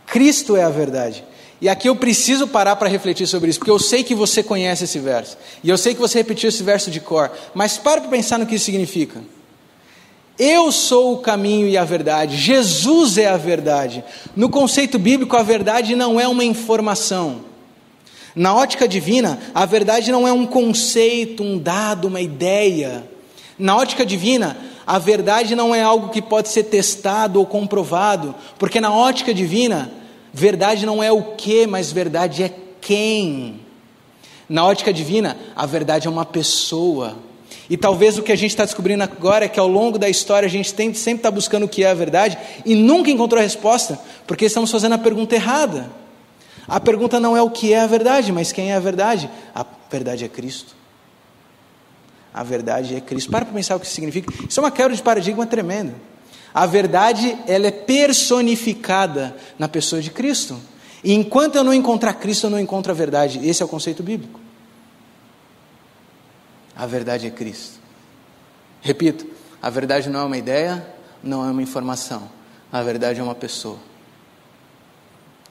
Cristo 0.06 0.56
é 0.56 0.62
a 0.62 0.68
verdade. 0.68 1.24
E 1.60 1.68
aqui 1.68 1.88
eu 1.88 1.96
preciso 1.96 2.48
parar 2.48 2.76
para 2.76 2.88
refletir 2.88 3.26
sobre 3.26 3.50
isso, 3.50 3.58
porque 3.58 3.70
eu 3.70 3.78
sei 3.78 4.02
que 4.02 4.14
você 4.14 4.42
conhece 4.42 4.84
esse 4.84 4.98
verso. 4.98 5.36
E 5.62 5.68
eu 5.68 5.76
sei 5.76 5.94
que 5.94 6.00
você 6.00 6.18
repetiu 6.18 6.48
esse 6.48 6.62
verso 6.62 6.90
de 6.90 7.00
cor. 7.00 7.30
Mas 7.54 7.76
para 7.76 8.00
para 8.00 8.10
pensar 8.10 8.38
no 8.38 8.46
que 8.46 8.54
isso 8.54 8.64
significa. 8.64 9.20
Eu 10.38 10.72
sou 10.72 11.14
o 11.14 11.18
caminho 11.18 11.68
e 11.68 11.76
a 11.76 11.84
verdade, 11.84 12.34
Jesus 12.34 13.18
é 13.18 13.28
a 13.28 13.36
verdade. 13.36 14.02
No 14.34 14.48
conceito 14.48 14.98
bíblico, 14.98 15.36
a 15.36 15.42
verdade 15.42 15.94
não 15.94 16.18
é 16.18 16.26
uma 16.26 16.42
informação. 16.42 17.42
Na 18.34 18.54
ótica 18.54 18.88
divina, 18.88 19.38
a 19.54 19.66
verdade 19.66 20.10
não 20.10 20.26
é 20.26 20.32
um 20.32 20.46
conceito, 20.46 21.42
um 21.42 21.58
dado, 21.58 22.08
uma 22.08 22.22
ideia. 22.22 23.06
Na 23.60 23.76
ótica 23.76 24.06
divina, 24.06 24.56
a 24.86 24.98
verdade 24.98 25.54
não 25.54 25.74
é 25.74 25.82
algo 25.82 26.08
que 26.08 26.22
pode 26.22 26.48
ser 26.48 26.64
testado 26.64 27.38
ou 27.38 27.44
comprovado, 27.44 28.34
porque 28.58 28.80
na 28.80 28.92
ótica 28.92 29.34
divina, 29.34 29.92
verdade 30.32 30.86
não 30.86 31.02
é 31.02 31.12
o 31.12 31.22
que, 31.36 31.66
mas 31.66 31.92
verdade 31.92 32.42
é 32.42 32.52
quem. 32.80 33.60
Na 34.48 34.64
ótica 34.64 34.92
divina, 34.92 35.36
a 35.54 35.66
verdade 35.66 36.08
é 36.08 36.10
uma 36.10 36.24
pessoa. 36.24 37.18
E 37.68 37.76
talvez 37.76 38.18
o 38.18 38.22
que 38.22 38.32
a 38.32 38.36
gente 38.36 38.50
está 38.50 38.64
descobrindo 38.64 39.04
agora 39.04 39.44
é 39.44 39.48
que 39.48 39.60
ao 39.60 39.68
longo 39.68 39.98
da 39.98 40.08
história 40.08 40.46
a 40.46 40.50
gente 40.50 40.72
tem, 40.72 40.92
sempre 40.94 41.18
está 41.18 41.30
buscando 41.30 41.66
o 41.66 41.68
que 41.68 41.84
é 41.84 41.90
a 41.90 41.94
verdade 41.94 42.38
e 42.64 42.74
nunca 42.74 43.10
encontrou 43.10 43.38
a 43.38 43.44
resposta, 43.44 44.00
porque 44.26 44.46
estamos 44.46 44.70
fazendo 44.70 44.94
a 44.94 44.98
pergunta 44.98 45.34
errada. 45.34 45.90
A 46.66 46.80
pergunta 46.80 47.20
não 47.20 47.36
é 47.36 47.42
o 47.42 47.50
que 47.50 47.74
é 47.74 47.80
a 47.80 47.86
verdade, 47.86 48.32
mas 48.32 48.52
quem 48.52 48.72
é 48.72 48.74
a 48.74 48.80
verdade? 48.80 49.30
A 49.54 49.66
verdade 49.90 50.24
é 50.24 50.28
Cristo. 50.28 50.79
A 52.32 52.42
verdade 52.42 52.94
é 52.94 53.00
Cristo. 53.00 53.30
Para 53.30 53.44
para 53.44 53.54
pensar 53.54 53.76
o 53.76 53.80
que 53.80 53.86
isso 53.86 53.94
significa. 53.94 54.32
Isso 54.48 54.60
é 54.60 54.62
uma 54.62 54.70
quebra 54.70 54.94
de 54.94 55.02
paradigma 55.02 55.46
tremenda. 55.46 55.94
A 56.52 56.66
verdade, 56.66 57.36
ela 57.46 57.66
é 57.66 57.70
personificada 57.70 59.36
na 59.58 59.68
pessoa 59.68 60.02
de 60.02 60.10
Cristo. 60.10 60.58
E 61.02 61.12
enquanto 61.12 61.56
eu 61.56 61.64
não 61.64 61.72
encontrar 61.72 62.14
Cristo, 62.14 62.46
eu 62.46 62.50
não 62.50 62.58
encontro 62.58 62.92
a 62.92 62.94
verdade. 62.94 63.46
Esse 63.46 63.62
é 63.62 63.64
o 63.64 63.68
conceito 63.68 64.02
bíblico. 64.02 64.40
A 66.76 66.86
verdade 66.86 67.26
é 67.26 67.30
Cristo. 67.30 67.78
Repito, 68.80 69.26
a 69.60 69.68
verdade 69.68 70.08
não 70.08 70.20
é 70.20 70.24
uma 70.24 70.36
ideia, 70.36 70.86
não 71.22 71.46
é 71.46 71.50
uma 71.50 71.62
informação. 71.62 72.30
A 72.72 72.82
verdade 72.82 73.20
é 73.20 73.22
uma 73.22 73.34
pessoa. 73.34 73.78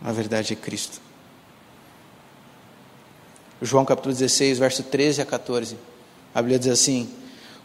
A 0.03 0.11
verdade 0.11 0.53
é 0.53 0.55
Cristo. 0.55 1.01
João 3.61 3.83
capítulo 3.83 4.13
16, 4.13 4.57
verso 4.57 4.83
13 4.83 5.21
a 5.21 5.25
14. 5.25 5.77
A 6.33 6.41
Bíblia 6.41 6.59
diz 6.59 6.69
assim: 6.69 7.09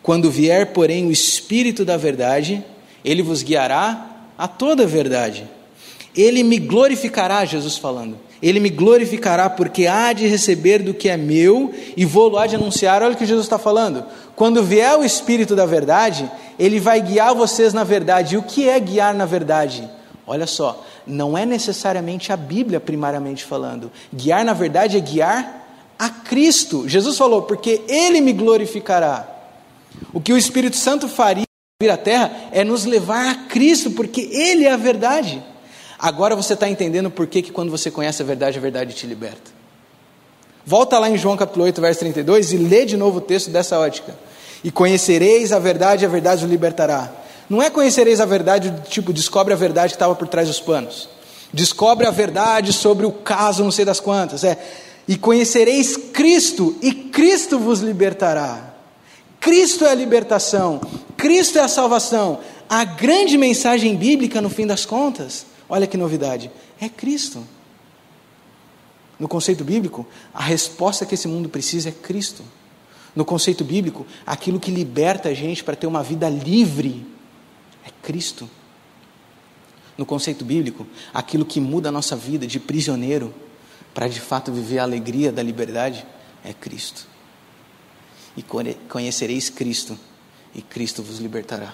Quando 0.03 0.31
vier, 0.31 0.73
porém, 0.73 1.07
o 1.07 1.13
Espírito 1.13 1.85
da 1.85 1.97
verdade, 1.97 2.65
ele 3.05 3.23
vos 3.23 3.43
guiará 3.43 4.11
a 4.37 4.49
toda 4.49 4.85
a 4.85 4.87
verdade. 4.87 5.49
Ele 6.17 6.43
me 6.43 6.59
glorificará, 6.59 7.45
Jesus 7.45 7.77
falando 7.77 8.19
ele 8.45 8.61
me 8.61 8.69
glorificará, 8.69 9.49
porque 9.49 9.87
há 9.87 10.13
de 10.13 10.27
receber 10.27 10.83
do 10.83 10.93
que 10.93 11.09
é 11.09 11.17
meu 11.17 11.73
e 11.97 12.05
vou 12.05 12.29
lá 12.29 12.47
de 12.47 12.57
anunciar. 12.57 13.03
Olha 13.03 13.15
o 13.15 13.17
que 13.17 13.25
Jesus 13.25 13.47
está 13.47 13.59
falando. 13.59 14.05
Quando 14.37 14.63
vier 14.63 14.95
o 14.99 15.03
Espírito 15.03 15.57
da 15.57 15.65
verdade, 15.65 16.31
ele 16.59 16.79
vai 16.79 17.01
guiar 17.01 17.35
vocês 17.35 17.73
na 17.73 17.85
verdade. 17.85 18.35
E 18.35 18.39
o 18.39 18.43
que 18.43 18.69
é 18.69 18.79
guiar 18.79 19.15
na 19.15 19.25
verdade? 19.25 19.89
Olha 20.27 20.47
só, 20.47 20.85
não 21.07 21.39
é 21.39 21.47
necessariamente 21.47 22.33
a 22.33 22.37
Bíblia, 22.37 22.79
primariamente 22.79 23.43
falando. 23.43 23.91
Guiar 24.13 24.45
na 24.45 24.53
verdade 24.53 24.99
é 24.99 25.01
guiar 25.01 25.64
a 25.99 26.09
Cristo. 26.09 26.89
Jesus 26.89 27.17
falou, 27.17 27.43
porque 27.43 27.83
Ele 27.89 28.21
me 28.21 28.33
glorificará. 28.33 29.29
O 30.13 30.21
que 30.21 30.33
o 30.33 30.39
Espírito 30.39 30.77
Santo 30.77 31.09
faria 31.09 31.45
vir 31.83 31.91
à 31.91 31.97
terra 31.97 32.31
é 32.53 32.65
nos 32.65 32.85
levar 32.85 33.31
a 33.31 33.35
Cristo, 33.47 33.91
porque 33.93 34.23
Ele 34.33 34.65
é 34.65 34.73
a 34.73 34.77
verdade. 34.77 35.43
Agora 35.99 36.37
você 36.37 36.55
está 36.55 36.69
entendendo 36.69 37.11
por 37.11 37.27
que, 37.27 37.43
que 37.43 37.53
quando 37.53 37.71
você 37.71 37.91
conhece 37.91 38.23
a 38.23 38.25
verdade, 38.25 38.59
a 38.59 38.61
verdade 38.61 38.95
te 38.95 39.07
liberta. 39.07 39.53
Volta 40.67 40.99
lá 40.99 41.11
em 41.11 41.17
João 41.17 41.37
capítulo 41.37 41.65
8, 41.67 41.81
verso 41.81 42.01
32 42.01 42.53
e 42.53 42.57
lê 42.57 42.87
de 42.87 42.97
novo 42.97 43.19
o 43.19 43.21
texto 43.21 43.51
dessa 43.51 43.79
ótica. 43.79 44.15
E 44.63 44.71
conhecereis 44.71 45.53
a 45.53 45.59
verdade, 45.59 46.07
a 46.07 46.09
verdade 46.09 46.45
o 46.45 46.49
libertará. 46.49 47.13
Não 47.51 47.61
é 47.61 47.69
conhecereis 47.69 48.21
a 48.21 48.25
verdade 48.25 48.73
tipo, 48.89 49.13
descobre 49.13 49.53
a 49.53 49.57
verdade 49.57 49.89
que 49.93 49.97
estava 49.97 50.15
por 50.15 50.27
trás 50.27 50.49
dos 50.49 50.61
panos. 50.61 51.09
Descobre 51.53 52.07
a 52.07 52.11
verdade 52.11 52.73
sobre 52.73 53.05
o 53.05 53.13
caso, 53.13 53.63
não 53.63 53.71
sei 53.71 53.85
das 53.85 54.01
quantas. 54.01 54.43
É, 54.43 54.59
e 55.07 55.17
conhecereis 55.17 55.97
Cristo, 55.97 56.77
e 56.81 56.93
Cristo 56.93 57.59
vos 57.59 57.81
libertará. 57.81 58.75
Cristo 59.41 59.85
é 59.85 59.91
a 59.91 59.95
libertação, 59.95 60.81
Cristo 61.17 61.59
é 61.59 61.63
a 61.63 61.69
salvação. 61.69 62.41
A 62.69 62.85
grande 62.85 63.37
mensagem 63.37 63.95
bíblica, 63.95 64.41
no 64.41 64.49
fim 64.49 64.67
das 64.67 64.87
contas, 64.87 65.47
Olha 65.69 65.87
que 65.87 65.97
novidade, 65.97 66.51
é 66.81 66.89
Cristo. 66.89 67.47
No 69.19 69.29
conceito 69.29 69.65
bíblico, 69.65 70.07
a 70.33 70.43
resposta 70.43 71.07
que 71.07 71.15
esse 71.15 71.29
mundo 71.29 71.49
precisa 71.49 71.89
é 71.89 71.93
Cristo. 71.93 72.43
No 73.15 73.25
conceito 73.25 73.65
bíblico, 73.65 74.07
aquilo 74.27 74.61
que 74.61 74.71
liberta 74.71 75.29
a 75.29 75.35
gente 75.35 75.63
para 75.63 75.77
ter 75.77 75.87
uma 75.87 76.03
vida 76.03 76.29
livre 76.29 77.07
é 77.87 77.91
Cristo. 78.03 78.51
No 79.97 80.05
conceito 80.05 80.45
bíblico, 80.45 80.87
aquilo 81.13 81.45
que 81.45 81.61
muda 81.61 81.89
a 81.89 81.93
nossa 81.93 82.17
vida 82.17 82.47
de 82.47 82.59
prisioneiro 82.59 83.33
para 83.95 84.09
de 84.09 84.21
fato 84.21 84.53
viver 84.53 84.81
a 84.81 84.83
alegria 84.83 85.31
da 85.31 85.43
liberdade 85.43 86.05
é 86.45 86.53
Cristo. 86.53 87.07
E 88.37 88.45
conhecereis 88.89 89.49
Cristo, 89.49 89.97
e 90.53 90.61
Cristo 90.61 91.03
vos 91.03 91.21
libertará. 91.21 91.73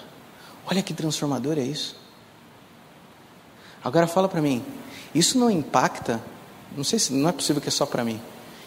Olha 0.67 0.83
que 0.83 0.93
transformador 0.93 1.57
é 1.57 1.63
isso. 1.63 1.99
Agora 3.83 4.05
fala 4.05 4.29
para 4.29 4.41
mim, 4.41 4.63
isso 5.13 5.39
não 5.39 5.49
impacta, 5.49 6.21
não 6.77 6.83
sei 6.83 6.99
se 6.99 7.11
não 7.11 7.27
é 7.27 7.31
possível 7.31 7.59
que 7.59 7.67
é 7.67 7.71
só 7.71 7.85
para 7.85 8.05
mim. 8.05 8.21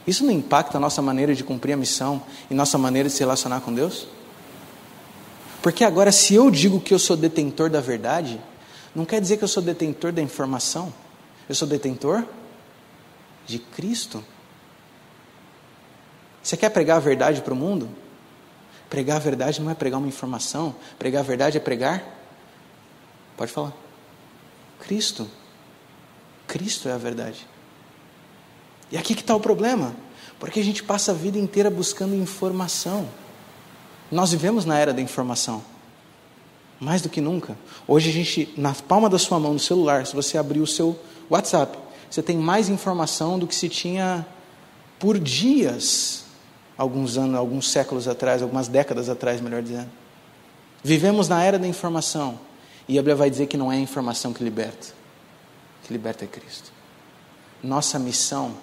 Isso 0.05 0.25
não 0.25 0.33
impacta 0.33 0.77
a 0.77 0.81
nossa 0.81 1.01
maneira 1.01 1.35
de 1.35 1.45
cumprir 1.45 1.73
a 1.73 1.77
missão 1.77 2.21
e 2.51 2.55
nossa 2.55 2.77
maneira 2.77 3.09
de 3.09 3.15
se 3.15 3.21
relacionar 3.21 3.61
com 3.61 3.73
Deus? 3.73 4.07
Porque 5.63 5.83
agora, 5.83 6.13
se 6.13 6.35
eu 6.35 6.51
digo 6.51 6.79
que 6.81 6.93
eu 6.93 6.99
sou 6.99 7.17
detentor 7.17 7.71
da 7.71 7.81
verdade, 7.81 8.39
não 8.95 9.07
quer 9.07 9.21
dizer 9.21 9.39
que 9.39 9.45
eu 9.45 9.49
sou 9.49 9.63
detentor 9.63 10.13
da 10.13 10.21
informação. 10.21 10.93
Eu 11.49 11.55
sou 11.55 11.67
detentor 11.67 12.25
de 13.47 13.59
Cristo. 13.59 14.25
Você 16.43 16.57
quer 16.57 16.71
pregar 16.71 16.99
a 16.99 17.01
verdade 17.01 17.41
para 17.41 17.55
o 17.55 17.57
mundo? 17.57 17.89
Pregar 18.91 19.17
a 19.17 19.21
verdade 19.21 19.61
não 19.61 19.71
é 19.71 19.75
pregar 19.75 19.99
uma 19.99 20.09
informação. 20.09 20.75
Pregar 20.99 21.21
a 21.21 21.25
verdade 21.25 21.57
é 21.57 21.61
pregar. 21.61 22.05
Pode 23.37 23.51
falar. 23.51 23.73
Cristo. 24.81 25.29
Cristo 26.47 26.89
é 26.89 26.93
a 26.93 26.99
verdade. 26.99 27.47
E 28.93 28.97
aqui 28.97 29.15
que 29.15 29.23
está 29.23 29.35
o 29.35 29.41
problema. 29.41 29.97
Porque 30.39 30.61
a 30.61 30.65
gente 30.65 30.83
passa 30.83 31.13
a 31.13 31.15
vida 31.15 31.39
inteira 31.39 31.71
buscando 31.71 32.15
informação. 32.15 33.09
Nós 34.11 34.33
vivemos 34.33 34.65
na 34.65 34.79
era 34.79 34.93
da 34.93 35.01
informação. 35.01 35.65
Mais 36.79 37.01
do 37.01 37.09
que 37.09 37.21
nunca. 37.21 37.57
Hoje 37.89 38.11
a 38.11 38.13
gente, 38.13 38.53
na 38.57 38.75
palma 38.75 39.09
da 39.09 39.19
sua 39.19 39.41
mão, 39.41 39.55
no 39.55 39.59
celular, 39.59 40.07
se 40.07 40.15
você 40.15 40.37
abrir 40.37 40.61
o 40.61 40.67
seu 40.67 40.99
WhatsApp, 41.31 41.79
você 42.11 42.23
tem 42.23 42.37
mais 42.37 42.69
informação 42.69 43.39
do 43.39 43.47
que 43.47 43.55
se 43.55 43.69
tinha 43.69 44.27
por 44.99 45.19
dias, 45.19 46.25
alguns 46.77 47.17
anos, 47.19 47.37
alguns 47.37 47.71
séculos 47.71 48.09
atrás, 48.09 48.43
algumas 48.43 48.69
décadas 48.69 49.09
atrás, 49.09 49.41
melhor 49.41 49.63
dizendo. 49.63 49.91
Vivemos 50.83 51.29
na 51.29 51.43
era 51.43 51.59
da 51.59 51.67
informação. 51.67 52.39
E 52.87 52.99
a 52.99 53.03
Bíblia 53.03 53.17
vai 53.17 53.31
dizer 53.31 53.47
que 53.47 53.57
não 53.57 53.73
é 53.73 53.77
a 53.77 53.81
informação 53.81 54.33
que 54.33 54.45
liberta. 54.45 54.89
Que 55.85 55.93
liberta 55.93 56.25
é 56.25 56.29
Cristo. 56.29 56.73
Nossa 57.63 57.99
missão 57.99 58.55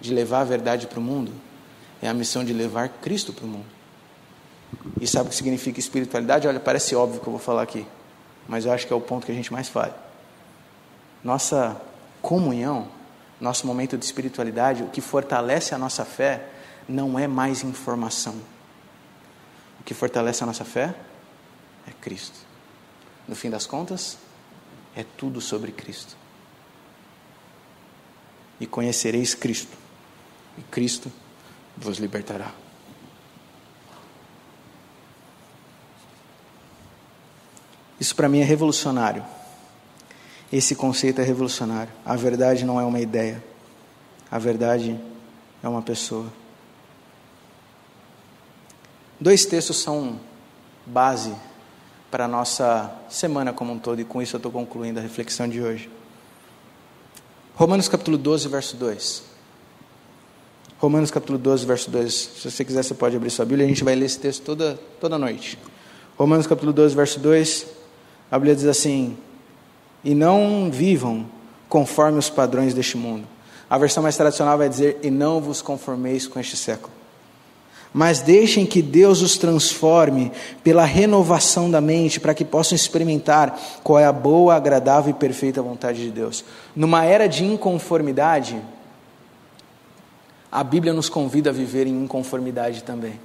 de 0.00 0.12
levar 0.12 0.40
a 0.40 0.44
verdade 0.44 0.86
para 0.86 0.98
o 0.98 1.02
mundo 1.02 1.32
é 2.00 2.08
a 2.08 2.14
missão 2.14 2.44
de 2.44 2.52
levar 2.52 2.88
Cristo 2.88 3.32
para 3.32 3.44
o 3.44 3.48
mundo. 3.48 3.66
E 5.00 5.06
sabe 5.06 5.26
o 5.26 5.30
que 5.30 5.36
significa 5.36 5.78
espiritualidade? 5.78 6.48
Olha, 6.48 6.58
parece 6.58 6.94
óbvio 6.96 7.20
que 7.20 7.26
eu 7.26 7.32
vou 7.32 7.40
falar 7.40 7.62
aqui, 7.62 7.86
mas 8.48 8.64
eu 8.64 8.72
acho 8.72 8.86
que 8.86 8.92
é 8.92 8.96
o 8.96 9.00
ponto 9.00 9.26
que 9.26 9.32
a 9.32 9.34
gente 9.34 9.52
mais 9.52 9.68
falha. 9.68 9.94
Nossa 11.22 11.80
comunhão, 12.22 12.88
nosso 13.40 13.66
momento 13.66 13.98
de 13.98 14.04
espiritualidade, 14.04 14.82
o 14.82 14.88
que 14.88 15.00
fortalece 15.00 15.74
a 15.74 15.78
nossa 15.78 16.04
fé, 16.04 16.48
não 16.88 17.18
é 17.18 17.26
mais 17.26 17.62
informação. 17.64 18.36
O 19.80 19.82
que 19.84 19.92
fortalece 19.92 20.42
a 20.44 20.46
nossa 20.46 20.64
fé 20.64 20.94
é 21.86 21.90
Cristo. 22.00 22.38
No 23.26 23.34
fim 23.34 23.50
das 23.50 23.66
contas, 23.66 24.16
é 24.94 25.04
tudo 25.04 25.40
sobre 25.40 25.72
Cristo. 25.72 26.16
E 28.60 28.66
conhecereis 28.66 29.34
Cristo, 29.34 29.76
e 30.56 30.62
Cristo 30.62 31.10
vos 31.76 31.98
libertará. 31.98 32.52
Isso 37.98 38.14
para 38.14 38.28
mim 38.28 38.40
é 38.40 38.44
revolucionário. 38.44 39.24
Esse 40.52 40.74
conceito 40.74 41.20
é 41.20 41.24
revolucionário. 41.24 41.92
A 42.04 42.14
verdade 42.14 42.64
não 42.64 42.78
é 42.78 42.84
uma 42.84 43.00
ideia. 43.00 43.42
A 44.30 44.38
verdade 44.38 45.00
é 45.62 45.68
uma 45.68 45.80
pessoa. 45.80 46.26
Dois 49.18 49.46
textos 49.46 49.78
são 49.78 50.20
base 50.84 51.34
para 52.10 52.26
a 52.26 52.28
nossa 52.28 52.94
semana 53.08 53.52
como 53.52 53.72
um 53.72 53.78
todo, 53.78 54.00
e 54.00 54.04
com 54.04 54.20
isso 54.20 54.36
eu 54.36 54.38
estou 54.38 54.52
concluindo 54.52 54.98
a 54.98 55.02
reflexão 55.02 55.48
de 55.48 55.62
hoje. 55.62 55.88
Romanos 57.54 57.88
capítulo 57.88 58.18
12, 58.18 58.48
verso 58.48 58.76
2. 58.76 59.22
Romanos 60.78 61.10
capítulo 61.10 61.38
12, 61.38 61.64
verso 61.64 61.90
2. 61.90 62.12
Se 62.12 62.50
você 62.50 62.64
quiser, 62.64 62.82
você 62.82 62.92
pode 62.92 63.16
abrir 63.16 63.30
sua 63.30 63.46
Bíblia, 63.46 63.64
a 63.64 63.68
gente 63.68 63.84
vai 63.84 63.94
ler 63.94 64.04
esse 64.04 64.18
texto 64.18 64.42
toda, 64.42 64.78
toda 65.00 65.16
noite. 65.16 65.58
Romanos 66.18 66.46
capítulo 66.46 66.72
12, 66.72 66.94
verso 66.94 67.20
2. 67.20 67.66
A 68.30 68.38
Bíblia 68.38 68.56
diz 68.56 68.66
assim: 68.66 69.16
e 70.04 70.14
não 70.14 70.70
vivam 70.70 71.26
conforme 71.68 72.18
os 72.18 72.28
padrões 72.28 72.74
deste 72.74 72.96
mundo. 72.96 73.26
A 73.68 73.78
versão 73.78 74.02
mais 74.02 74.16
tradicional 74.16 74.58
vai 74.58 74.68
dizer: 74.68 74.98
e 75.02 75.10
não 75.10 75.40
vos 75.40 75.62
conformeis 75.62 76.26
com 76.26 76.38
este 76.38 76.56
século. 76.56 76.92
Mas 77.94 78.20
deixem 78.20 78.64
que 78.64 78.80
Deus 78.80 79.20
os 79.20 79.36
transforme 79.36 80.32
pela 80.64 80.84
renovação 80.84 81.70
da 81.70 81.80
mente, 81.80 82.18
para 82.18 82.34
que 82.34 82.44
possam 82.44 82.74
experimentar 82.74 83.58
qual 83.82 83.98
é 83.98 84.06
a 84.06 84.12
boa, 84.12 84.54
agradável 84.54 85.10
e 85.10 85.14
perfeita 85.14 85.60
vontade 85.60 86.02
de 86.02 86.10
Deus. 86.10 86.42
Numa 86.74 87.04
era 87.04 87.26
de 87.26 87.44
inconformidade, 87.44 88.60
a 90.50 90.64
Bíblia 90.64 90.94
nos 90.94 91.10
convida 91.10 91.50
a 91.50 91.52
viver 91.52 91.86
em 91.86 92.04
inconformidade 92.04 92.82
também. 92.82 93.20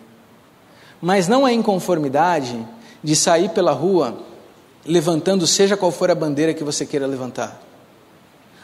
Mas 1.02 1.28
não 1.28 1.48
é 1.48 1.54
inconformidade 1.54 2.58
de 3.02 3.16
sair 3.16 3.50
pela 3.50 3.72
rua 3.72 4.18
levantando 4.88 5.46
seja 5.46 5.76
qual 5.76 5.92
for 5.92 6.10
a 6.10 6.16
bandeira 6.16 6.54
que 6.54 6.64
você 6.64 6.86
queira 6.86 7.06
levantar. 7.06 7.62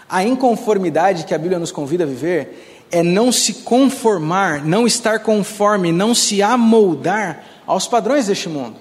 A 0.10 0.24
inconformidade 0.24 1.26
que 1.26 1.34
a 1.34 1.38
Bíblia 1.38 1.60
nos 1.60 1.72
convida 1.72 2.04
a 2.04 2.08
viver 2.08 2.86
é 2.92 3.04
não 3.04 3.32
se 3.32 3.56
conformar, 3.56 4.64
não 4.64 4.86
estar 4.86 5.20
conforme, 5.20 5.92
não 5.92 6.14
se 6.14 6.42
amoldar 6.42 7.44
aos 7.66 7.88
padrões 7.88 8.28
deste 8.28 8.48
mundo. 8.48 8.78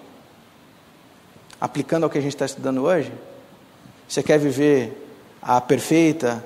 Aplicando 1.60 2.04
ao 2.04 2.10
que 2.10 2.18
a 2.18 2.20
gente 2.20 2.34
está 2.34 2.44
estudando 2.44 2.82
hoje, 2.82 3.12
você 4.06 4.22
quer 4.22 4.38
viver 4.38 5.08
a 5.40 5.60
perfeita, 5.60 6.44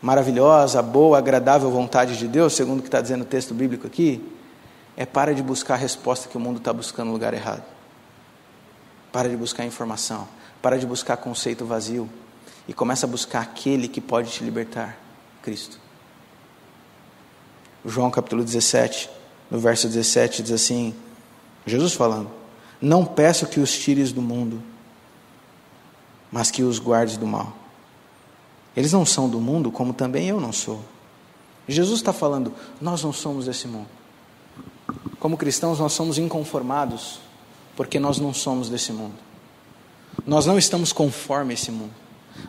maravilhosa, 0.00 0.80
boa, 0.80 1.18
agradável 1.18 1.70
vontade 1.70 2.16
de 2.16 2.26
Deus, 2.26 2.54
segundo 2.54 2.78
o 2.78 2.82
que 2.82 2.88
está 2.88 3.00
dizendo 3.00 3.22
o 3.22 3.26
texto 3.26 3.52
bíblico 3.52 3.86
aqui, 3.86 4.24
é 4.96 5.04
para 5.04 5.34
de 5.34 5.42
buscar 5.42 5.74
a 5.74 5.78
resposta 5.78 6.28
que 6.28 6.36
o 6.36 6.40
mundo 6.40 6.58
está 6.58 6.72
buscando 6.72 7.08
no 7.08 7.12
lugar 7.12 7.34
errado. 7.34 7.73
Para 9.14 9.28
de 9.28 9.36
buscar 9.36 9.64
informação, 9.64 10.26
para 10.60 10.76
de 10.76 10.84
buscar 10.84 11.16
conceito 11.16 11.64
vazio 11.64 12.10
e 12.66 12.72
começa 12.72 13.06
a 13.06 13.08
buscar 13.08 13.42
aquele 13.42 13.86
que 13.86 14.00
pode 14.00 14.32
te 14.32 14.42
libertar, 14.42 14.98
Cristo. 15.40 15.78
João 17.86 18.10
capítulo 18.10 18.42
17, 18.42 19.08
no 19.48 19.60
verso 19.60 19.86
17 19.86 20.42
diz 20.42 20.50
assim: 20.50 20.92
Jesus 21.64 21.92
falando: 21.92 22.28
Não 22.82 23.06
peço 23.06 23.46
que 23.46 23.60
os 23.60 23.78
tires 23.78 24.10
do 24.10 24.20
mundo, 24.20 24.60
mas 26.32 26.50
que 26.50 26.64
os 26.64 26.80
guardes 26.80 27.16
do 27.16 27.24
mal. 27.24 27.56
Eles 28.76 28.92
não 28.92 29.06
são 29.06 29.28
do 29.28 29.40
mundo, 29.40 29.70
como 29.70 29.94
também 29.94 30.26
eu 30.26 30.40
não 30.40 30.52
sou. 30.52 30.84
Jesus 31.68 32.00
está 32.00 32.12
falando: 32.12 32.52
Nós 32.80 33.04
não 33.04 33.12
somos 33.12 33.46
desse 33.46 33.68
mundo. 33.68 33.86
Como 35.20 35.36
cristãos, 35.36 35.78
nós 35.78 35.92
somos 35.92 36.18
inconformados 36.18 37.20
porque 37.76 37.98
nós 37.98 38.18
não 38.18 38.32
somos 38.32 38.68
desse 38.68 38.92
mundo. 38.92 39.14
Nós 40.26 40.46
não 40.46 40.56
estamos 40.56 40.92
conforme 40.92 41.54
esse 41.54 41.70
mundo. 41.70 41.92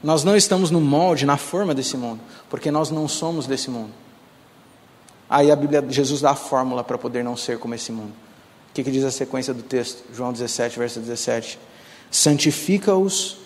Nós 0.04 0.24
não 0.24 0.36
estamos 0.36 0.72
no 0.72 0.82
molde, 0.82 1.26
na 1.26 1.38
forma 1.38 1.74
desse 1.74 1.96
mundo, 1.98 2.20
porque 2.50 2.72
nós 2.72 2.90
não 2.90 3.08
somos 3.08 3.46
desse 3.46 3.70
mundo. 3.70 3.92
Aí 5.30 5.52
a 5.52 5.56
Bíblia, 5.56 5.84
Jesus 5.90 6.22
dá 6.22 6.32
a 6.32 6.36
fórmula 6.36 6.84
para 6.84 6.98
poder 6.98 7.24
não 7.24 7.36
ser 7.36 7.58
como 7.58 7.74
esse 7.76 7.92
mundo. 7.92 8.14
O 8.70 8.74
que, 8.74 8.84
que 8.84 8.92
diz 8.92 9.04
a 9.04 9.12
sequência 9.12 9.54
do 9.54 9.64
texto? 9.64 10.04
João 10.14 10.32
17, 10.32 10.78
verso 10.78 11.00
17. 11.00 11.60
Santifica-os 12.12 13.38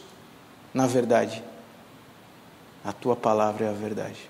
na 0.73 0.87
verdade. 0.87 1.43
A 2.83 2.91
tua 2.91 3.15
palavra 3.15 3.65
é 3.65 3.69
a 3.69 3.73
verdade. 3.73 4.29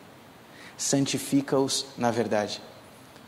Santifica-os 0.77 1.85
na 1.97 2.11
verdade. 2.11 2.61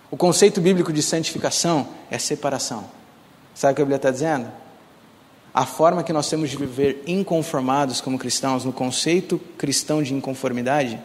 O 0.10 0.18
conceito 0.18 0.60
bíblico 0.60 0.92
de 0.92 1.02
santificação 1.02 1.88
é 2.10 2.18
separação. 2.18 3.01
Sabe 3.62 3.74
o 3.74 3.76
que 3.76 3.82
a 3.84 3.86
Bíblia 3.86 3.97
está 3.97 4.10
dizendo? 4.10 4.52
A 5.54 5.67
forma 5.67 6.02
que 6.02 6.12
nós 6.12 6.28
temos 6.28 6.50
de 6.50 6.58
viver 6.58 7.04
inconformados 7.06 8.02
como 8.02 8.17
cristãos, 8.17 8.65
no 8.65 8.74
conceito 8.74 9.39
cristão 9.56 10.02
de 10.02 10.15
inconformidade, 10.15 11.00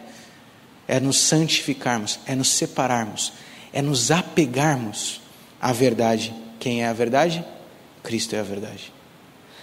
é 0.87 0.99
nos 0.99 1.19
santificarmos, 1.19 2.19
é 2.25 2.33
nos 2.33 2.49
separarmos, 2.49 3.31
é 3.71 3.79
nos 3.79 4.09
apegarmos 4.09 5.21
à 5.61 5.71
verdade. 5.71 6.33
Quem 6.59 6.83
é 6.83 6.87
a 6.87 6.93
verdade? 6.93 7.45
Cristo 8.01 8.35
é 8.35 8.39
a 8.39 8.43
verdade. 8.43 8.91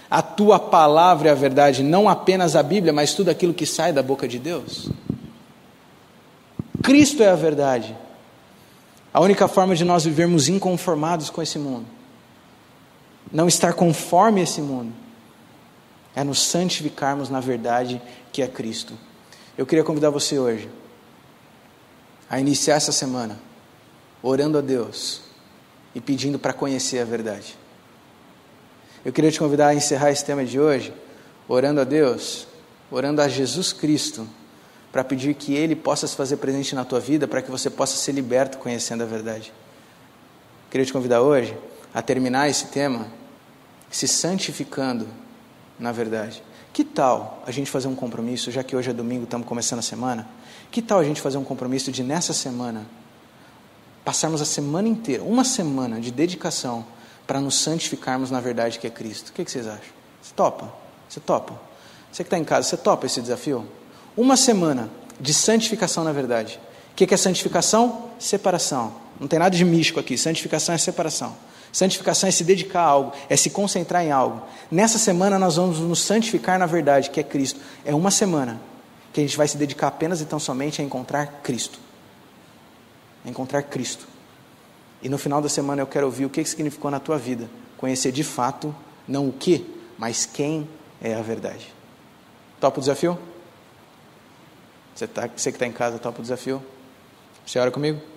A 0.09 0.21
tua 0.21 0.57
palavra 0.57 1.27
é 1.27 1.31
a 1.33 1.35
verdade, 1.35 1.83
não 1.83 2.07
apenas 2.07 2.55
a 2.55 2.63
Bíblia, 2.63 2.93
mas 2.93 3.13
tudo 3.13 3.27
aquilo 3.27 3.53
que 3.53 3.65
sai 3.65 3.91
da 3.91 4.01
boca 4.01 4.25
de 4.25 4.39
Deus. 4.39 4.89
Cristo 6.81 7.21
é 7.21 7.27
a 7.27 7.35
verdade. 7.35 7.93
A 9.13 9.19
única 9.19 9.49
forma 9.49 9.75
de 9.75 9.83
nós 9.83 10.05
vivermos 10.05 10.47
inconformados 10.47 11.29
com 11.29 11.41
esse 11.41 11.59
mundo, 11.59 11.87
não 13.35 13.49
estar 13.49 13.73
conforme 13.73 14.41
esse 14.41 14.61
mundo, 14.61 14.93
é 16.15 16.23
nos 16.23 16.41
santificarmos 16.41 17.29
na 17.29 17.41
verdade 17.41 18.01
que 18.31 18.41
é 18.41 18.47
Cristo. 18.47 18.93
Eu 19.57 19.65
queria 19.65 19.83
convidar 19.83 20.09
você 20.09 20.39
hoje 20.39 20.69
a 22.29 22.39
iniciar 22.39 22.75
essa 22.75 22.93
semana 22.93 23.37
orando 24.23 24.57
a 24.57 24.61
Deus 24.61 25.21
e 25.93 25.99
pedindo 25.99 26.39
para 26.39 26.53
conhecer 26.53 26.99
a 26.99 27.03
verdade. 27.03 27.57
Eu 29.03 29.11
queria 29.11 29.29
te 29.29 29.37
convidar 29.37 29.67
a 29.67 29.75
encerrar 29.75 30.11
esse 30.11 30.23
tema 30.23 30.45
de 30.45 30.57
hoje 30.57 30.93
orando 31.45 31.81
a 31.81 31.83
Deus, 31.83 32.47
orando 32.89 33.21
a 33.21 33.27
Jesus 33.27 33.73
Cristo, 33.73 34.25
para 34.93 35.03
pedir 35.03 35.35
que 35.35 35.53
Ele 35.53 35.75
possa 35.75 36.07
se 36.07 36.15
fazer 36.15 36.37
presente 36.37 36.73
na 36.73 36.85
tua 36.85 37.01
vida, 37.01 37.27
para 37.27 37.41
que 37.41 37.51
você 37.51 37.69
possa 37.69 37.97
ser 37.97 38.13
liberto 38.13 38.57
conhecendo 38.59 39.03
a 39.03 39.05
verdade. 39.05 39.51
Queria 40.71 40.85
te 40.85 40.93
convidar 40.93 41.21
hoje 41.21 41.55
a 41.93 42.01
terminar 42.01 42.49
esse 42.49 42.67
tema 42.67 43.24
se 43.89 44.07
santificando 44.07 45.07
na 45.79 45.91
verdade. 45.91 46.41
Que 46.73 46.83
tal 46.83 47.41
a 47.45 47.51
gente 47.51 47.71
fazer 47.71 47.87
um 47.87 47.95
compromisso, 47.95 48.51
já 48.51 48.63
que 48.63 48.75
hoje 48.75 48.89
é 48.89 48.93
domingo, 48.93 49.23
estamos 49.23 49.47
começando 49.47 49.79
a 49.79 49.81
semana? 49.81 50.27
Que 50.71 50.81
tal 50.81 50.99
a 50.99 51.03
gente 51.03 51.21
fazer 51.21 51.37
um 51.37 51.43
compromisso 51.43 51.91
de 51.91 52.03
nessa 52.03 52.33
semana 52.33 52.85
passarmos 54.03 54.41
a 54.41 54.45
semana 54.45 54.87
inteira, 54.87 55.23
uma 55.23 55.43
semana 55.43 55.99
de 55.99 56.11
dedicação 56.11 56.85
para 57.25 57.41
nos 57.41 57.55
santificarmos 57.55 58.29
na 58.29 58.39
verdade 58.39 58.77
que 58.77 58.85
é 58.85 58.89
Cristo? 58.89 59.29
O 59.29 59.33
que, 59.33 59.43
que 59.43 59.51
vocês 59.51 59.67
acham? 59.67 59.93
Você 60.21 60.33
topa? 60.35 60.71
Você 61.09 61.19
topa? 61.19 61.59
Você 62.11 62.23
que 62.23 62.27
está 62.27 62.37
em 62.37 62.43
casa, 62.43 62.69
você 62.69 62.77
topa 62.77 63.05
esse 63.05 63.21
desafio? 63.21 63.65
Uma 64.15 64.37
semana 64.37 64.89
de 65.19 65.33
santificação 65.33 66.03
na 66.03 66.11
verdade. 66.11 66.59
O 66.91 66.95
que, 66.95 67.07
que 67.07 67.13
é 67.13 67.17
santificação? 67.17 68.09
Separação. 68.19 68.93
Não 69.19 69.27
tem 69.27 69.39
nada 69.39 69.55
de 69.55 69.63
místico 69.63 69.99
aqui. 69.99 70.17
Santificação 70.17 70.75
é 70.75 70.77
separação. 70.77 71.35
Santificação 71.71 72.29
é 72.29 72.31
se 72.31 72.43
dedicar 72.43 72.81
a 72.81 72.85
algo, 72.85 73.11
é 73.29 73.35
se 73.35 73.49
concentrar 73.49 74.01
em 74.03 74.09
algo. 74.09 74.41
Nessa 74.71 74.97
semana 74.97 75.37
nós 75.37 75.57
vamos 75.57 75.79
nos 75.79 75.99
santificar 75.99 76.57
na 76.57 76.65
verdade, 76.65 77.09
que 77.09 77.19
é 77.19 77.23
Cristo. 77.23 77.59
É 77.83 77.93
uma 77.93 78.09
semana 78.11 78.61
que 79.11 79.19
a 79.19 79.23
gente 79.23 79.35
vai 79.35 79.45
se 79.45 79.57
dedicar 79.57 79.87
apenas 79.87 80.21
e 80.21 80.25
tão 80.25 80.39
somente 80.39 80.81
a 80.81 80.85
encontrar 80.85 81.41
Cristo. 81.43 81.77
A 83.25 83.29
encontrar 83.29 83.61
Cristo. 83.63 84.07
E 85.01 85.09
no 85.09 85.17
final 85.17 85.41
da 85.41 85.49
semana 85.49 85.81
eu 85.81 85.87
quero 85.87 86.05
ouvir 86.05 86.25
o 86.25 86.29
que 86.29 86.43
significou 86.45 86.89
na 86.89 86.99
tua 86.99 87.17
vida. 87.17 87.49
Conhecer 87.77 88.13
de 88.13 88.23
fato, 88.23 88.73
não 89.05 89.27
o 89.27 89.33
que, 89.33 89.65
mas 89.97 90.25
quem 90.25 90.69
é 91.01 91.13
a 91.13 91.21
verdade. 91.21 91.73
Topa 92.59 92.77
o 92.77 92.79
desafio? 92.79 93.19
Você, 94.95 95.07
tá, 95.07 95.29
você 95.35 95.51
que 95.51 95.57
está 95.57 95.67
em 95.67 95.73
casa, 95.73 95.99
topa 95.99 96.19
o 96.19 96.21
desafio? 96.21 96.63
Você 97.45 97.59
ora 97.59 97.69
comigo? 97.69 98.14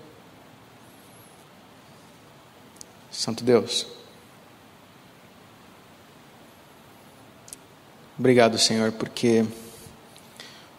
Santo 3.10 3.42
Deus. 3.42 3.86
Obrigado, 8.18 8.58
Senhor, 8.58 8.92
porque 8.92 9.44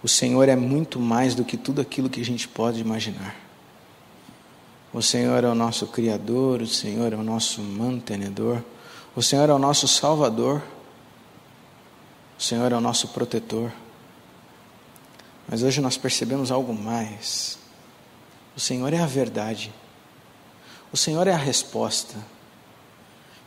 o 0.03 0.07
Senhor 0.07 0.47
é 0.49 0.55
muito 0.55 0.99
mais 0.99 1.35
do 1.35 1.43
que 1.43 1.57
tudo 1.57 1.81
aquilo 1.81 2.09
que 2.09 2.21
a 2.21 2.25
gente 2.25 2.47
pode 2.47 2.81
imaginar. 2.81 3.35
O 4.93 5.01
Senhor 5.01 5.43
é 5.43 5.47
o 5.47 5.55
nosso 5.55 5.87
Criador, 5.87 6.61
o 6.61 6.67
Senhor 6.67 7.13
é 7.13 7.15
o 7.15 7.23
nosso 7.23 7.61
mantenedor, 7.61 8.61
o 9.15 9.21
Senhor 9.21 9.49
é 9.49 9.53
o 9.53 9.59
nosso 9.59 9.87
Salvador, 9.87 10.61
o 12.37 12.41
Senhor 12.41 12.71
é 12.71 12.75
o 12.75 12.81
nosso 12.81 13.07
protetor. 13.09 13.71
Mas 15.47 15.63
hoje 15.63 15.81
nós 15.81 15.97
percebemos 15.97 16.51
algo 16.51 16.73
mais. 16.73 17.57
O 18.55 18.59
Senhor 18.59 18.93
é 18.93 18.99
a 18.99 19.05
verdade. 19.05 19.73
O 20.91 20.97
Senhor 20.97 21.28
é 21.28 21.34
a 21.34 21.38
resposta. 21.38 22.15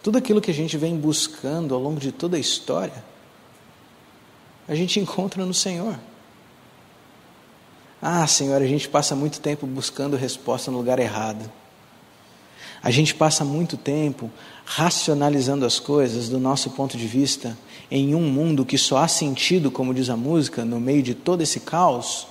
Tudo 0.02 0.18
aquilo 0.18 0.40
que 0.40 0.50
a 0.50 0.54
gente 0.54 0.76
vem 0.76 0.96
buscando 0.96 1.74
ao 1.74 1.80
longo 1.80 2.00
de 2.00 2.12
toda 2.12 2.36
a 2.36 2.40
história, 2.40 3.04
a 4.68 4.74
gente 4.74 4.98
encontra 5.00 5.44
no 5.44 5.54
Senhor. 5.54 5.98
Ah, 8.00 8.26
Senhor, 8.26 8.60
a 8.60 8.66
gente 8.66 8.88
passa 8.88 9.14
muito 9.14 9.40
tempo 9.40 9.66
buscando 9.66 10.16
resposta 10.16 10.70
no 10.70 10.78
lugar 10.78 10.98
errado. 10.98 11.50
A 12.82 12.90
gente 12.90 13.14
passa 13.14 13.44
muito 13.44 13.76
tempo 13.76 14.28
racionalizando 14.64 15.64
as 15.64 15.78
coisas 15.78 16.28
do 16.28 16.40
nosso 16.40 16.70
ponto 16.70 16.96
de 16.96 17.06
vista 17.06 17.56
em 17.88 18.12
um 18.12 18.22
mundo 18.22 18.64
que 18.64 18.76
só 18.76 18.98
há 18.98 19.08
sentido, 19.08 19.70
como 19.70 19.94
diz 19.94 20.10
a 20.10 20.16
música, 20.16 20.64
no 20.64 20.80
meio 20.80 21.00
de 21.00 21.14
todo 21.14 21.42
esse 21.42 21.60
caos, 21.60 22.26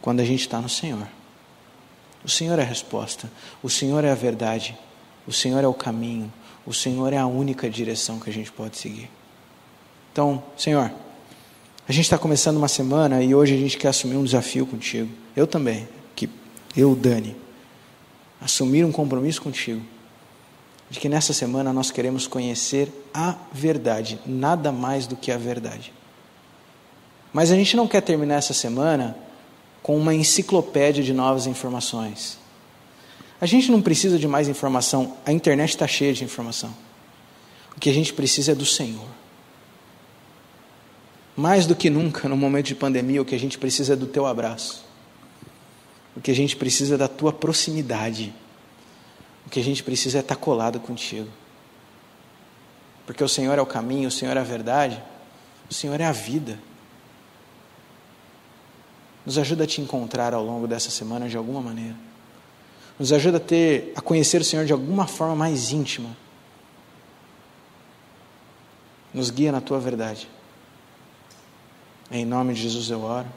quando 0.00 0.20
a 0.20 0.24
gente 0.24 0.42
está 0.42 0.60
no 0.60 0.68
Senhor. 0.68 1.08
O 2.24 2.28
Senhor 2.28 2.58
é 2.58 2.62
a 2.62 2.64
resposta, 2.64 3.30
o 3.62 3.70
Senhor 3.70 4.04
é 4.04 4.10
a 4.10 4.14
verdade, 4.14 4.76
o 5.26 5.32
Senhor 5.32 5.62
é 5.62 5.66
o 5.66 5.74
caminho, 5.74 6.32
o 6.66 6.74
Senhor 6.74 7.12
é 7.12 7.16
a 7.16 7.26
única 7.26 7.70
direção 7.70 8.18
que 8.18 8.28
a 8.28 8.32
gente 8.32 8.50
pode 8.50 8.76
seguir. 8.76 9.10
Então, 10.12 10.42
Senhor, 10.56 10.90
a 11.88 11.92
gente 11.92 12.04
está 12.04 12.18
começando 12.18 12.56
uma 12.56 12.68
semana 12.68 13.22
e 13.22 13.34
hoje 13.34 13.54
a 13.54 13.58
gente 13.58 13.78
quer 13.78 13.88
assumir 13.88 14.16
um 14.16 14.24
desafio 14.24 14.66
contigo. 14.66 15.10
Eu 15.34 15.46
também, 15.46 15.88
que 16.14 16.28
eu, 16.76 16.94
Dani, 16.94 17.36
assumir 18.40 18.84
um 18.84 18.92
compromisso 18.92 19.40
contigo 19.40 19.82
de 20.90 20.98
que 20.98 21.08
nessa 21.08 21.32
semana 21.32 21.72
nós 21.72 21.90
queremos 21.90 22.26
conhecer 22.26 22.90
a 23.12 23.36
verdade, 23.52 24.18
nada 24.26 24.72
mais 24.72 25.06
do 25.06 25.16
que 25.16 25.30
a 25.30 25.38
verdade. 25.38 25.92
Mas 27.32 27.50
a 27.50 27.56
gente 27.56 27.76
não 27.76 27.86
quer 27.86 28.00
terminar 28.00 28.36
essa 28.36 28.54
semana 28.54 29.16
com 29.82 29.96
uma 29.96 30.14
enciclopédia 30.14 31.02
de 31.02 31.12
novas 31.12 31.46
informações. 31.46 32.38
A 33.40 33.46
gente 33.46 33.70
não 33.70 33.80
precisa 33.80 34.18
de 34.18 34.26
mais 34.26 34.48
informação, 34.48 35.16
a 35.24 35.32
internet 35.32 35.70
está 35.70 35.86
cheia 35.86 36.12
de 36.12 36.24
informação. 36.24 36.74
O 37.76 37.80
que 37.80 37.88
a 37.88 37.94
gente 37.94 38.12
precisa 38.12 38.52
é 38.52 38.54
do 38.54 38.66
Senhor. 38.66 39.06
Mais 41.36 41.66
do 41.66 41.76
que 41.76 41.88
nunca, 41.88 42.28
no 42.28 42.36
momento 42.36 42.66
de 42.66 42.74
pandemia, 42.74 43.22
o 43.22 43.24
que 43.24 43.34
a 43.34 43.38
gente 43.38 43.56
precisa 43.56 43.92
é 43.92 43.96
do 43.96 44.08
teu 44.08 44.26
abraço. 44.26 44.84
O 46.16 46.20
que 46.20 46.32
a 46.32 46.34
gente 46.34 46.56
precisa 46.56 46.96
é 46.96 46.98
da 46.98 47.06
tua 47.06 47.32
proximidade. 47.32 48.34
O 49.46 49.50
que 49.50 49.60
a 49.60 49.62
gente 49.62 49.84
precisa 49.84 50.18
é 50.18 50.20
estar 50.20 50.34
colado 50.34 50.80
contigo. 50.80 51.28
Porque 53.06 53.22
o 53.22 53.28
Senhor 53.28 53.56
é 53.56 53.62
o 53.62 53.66
caminho, 53.66 54.08
o 54.08 54.10
Senhor 54.10 54.36
é 54.36 54.40
a 54.40 54.44
verdade, 54.44 55.00
o 55.70 55.72
Senhor 55.72 56.00
é 56.00 56.04
a 56.04 56.12
vida. 56.12 56.58
Nos 59.28 59.36
ajuda 59.36 59.64
a 59.64 59.66
te 59.66 59.82
encontrar 59.82 60.32
ao 60.32 60.42
longo 60.42 60.66
dessa 60.66 60.88
semana 60.88 61.28
de 61.28 61.36
alguma 61.36 61.60
maneira. 61.60 61.94
Nos 62.98 63.12
ajuda 63.12 63.36
a 63.36 63.40
ter, 63.40 63.92
a 63.94 64.00
conhecer 64.00 64.40
o 64.40 64.44
Senhor 64.44 64.64
de 64.64 64.72
alguma 64.72 65.06
forma 65.06 65.36
mais 65.36 65.70
íntima. 65.70 66.16
Nos 69.12 69.28
guia 69.28 69.52
na 69.52 69.60
tua 69.60 69.78
verdade. 69.78 70.26
Em 72.10 72.24
nome 72.24 72.54
de 72.54 72.62
Jesus 72.62 72.88
eu 72.88 73.02
oro. 73.02 73.28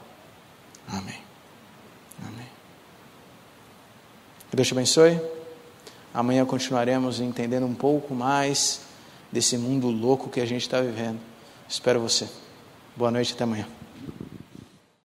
Amém. 0.88 1.20
Amém. 2.26 2.48
Que 4.48 4.56
Deus 4.56 4.66
te 4.66 4.72
abençoe. 4.72 5.20
Amanhã 6.14 6.46
continuaremos 6.46 7.20
entendendo 7.20 7.66
um 7.66 7.74
pouco 7.74 8.14
mais 8.14 8.80
desse 9.30 9.58
mundo 9.58 9.90
louco 9.90 10.30
que 10.30 10.40
a 10.40 10.46
gente 10.46 10.62
está 10.62 10.80
vivendo. 10.80 11.20
Espero 11.68 12.00
você. 12.00 12.26
Boa 12.96 13.10
noite, 13.10 13.34
até 13.34 13.44
amanhã. 13.44 13.68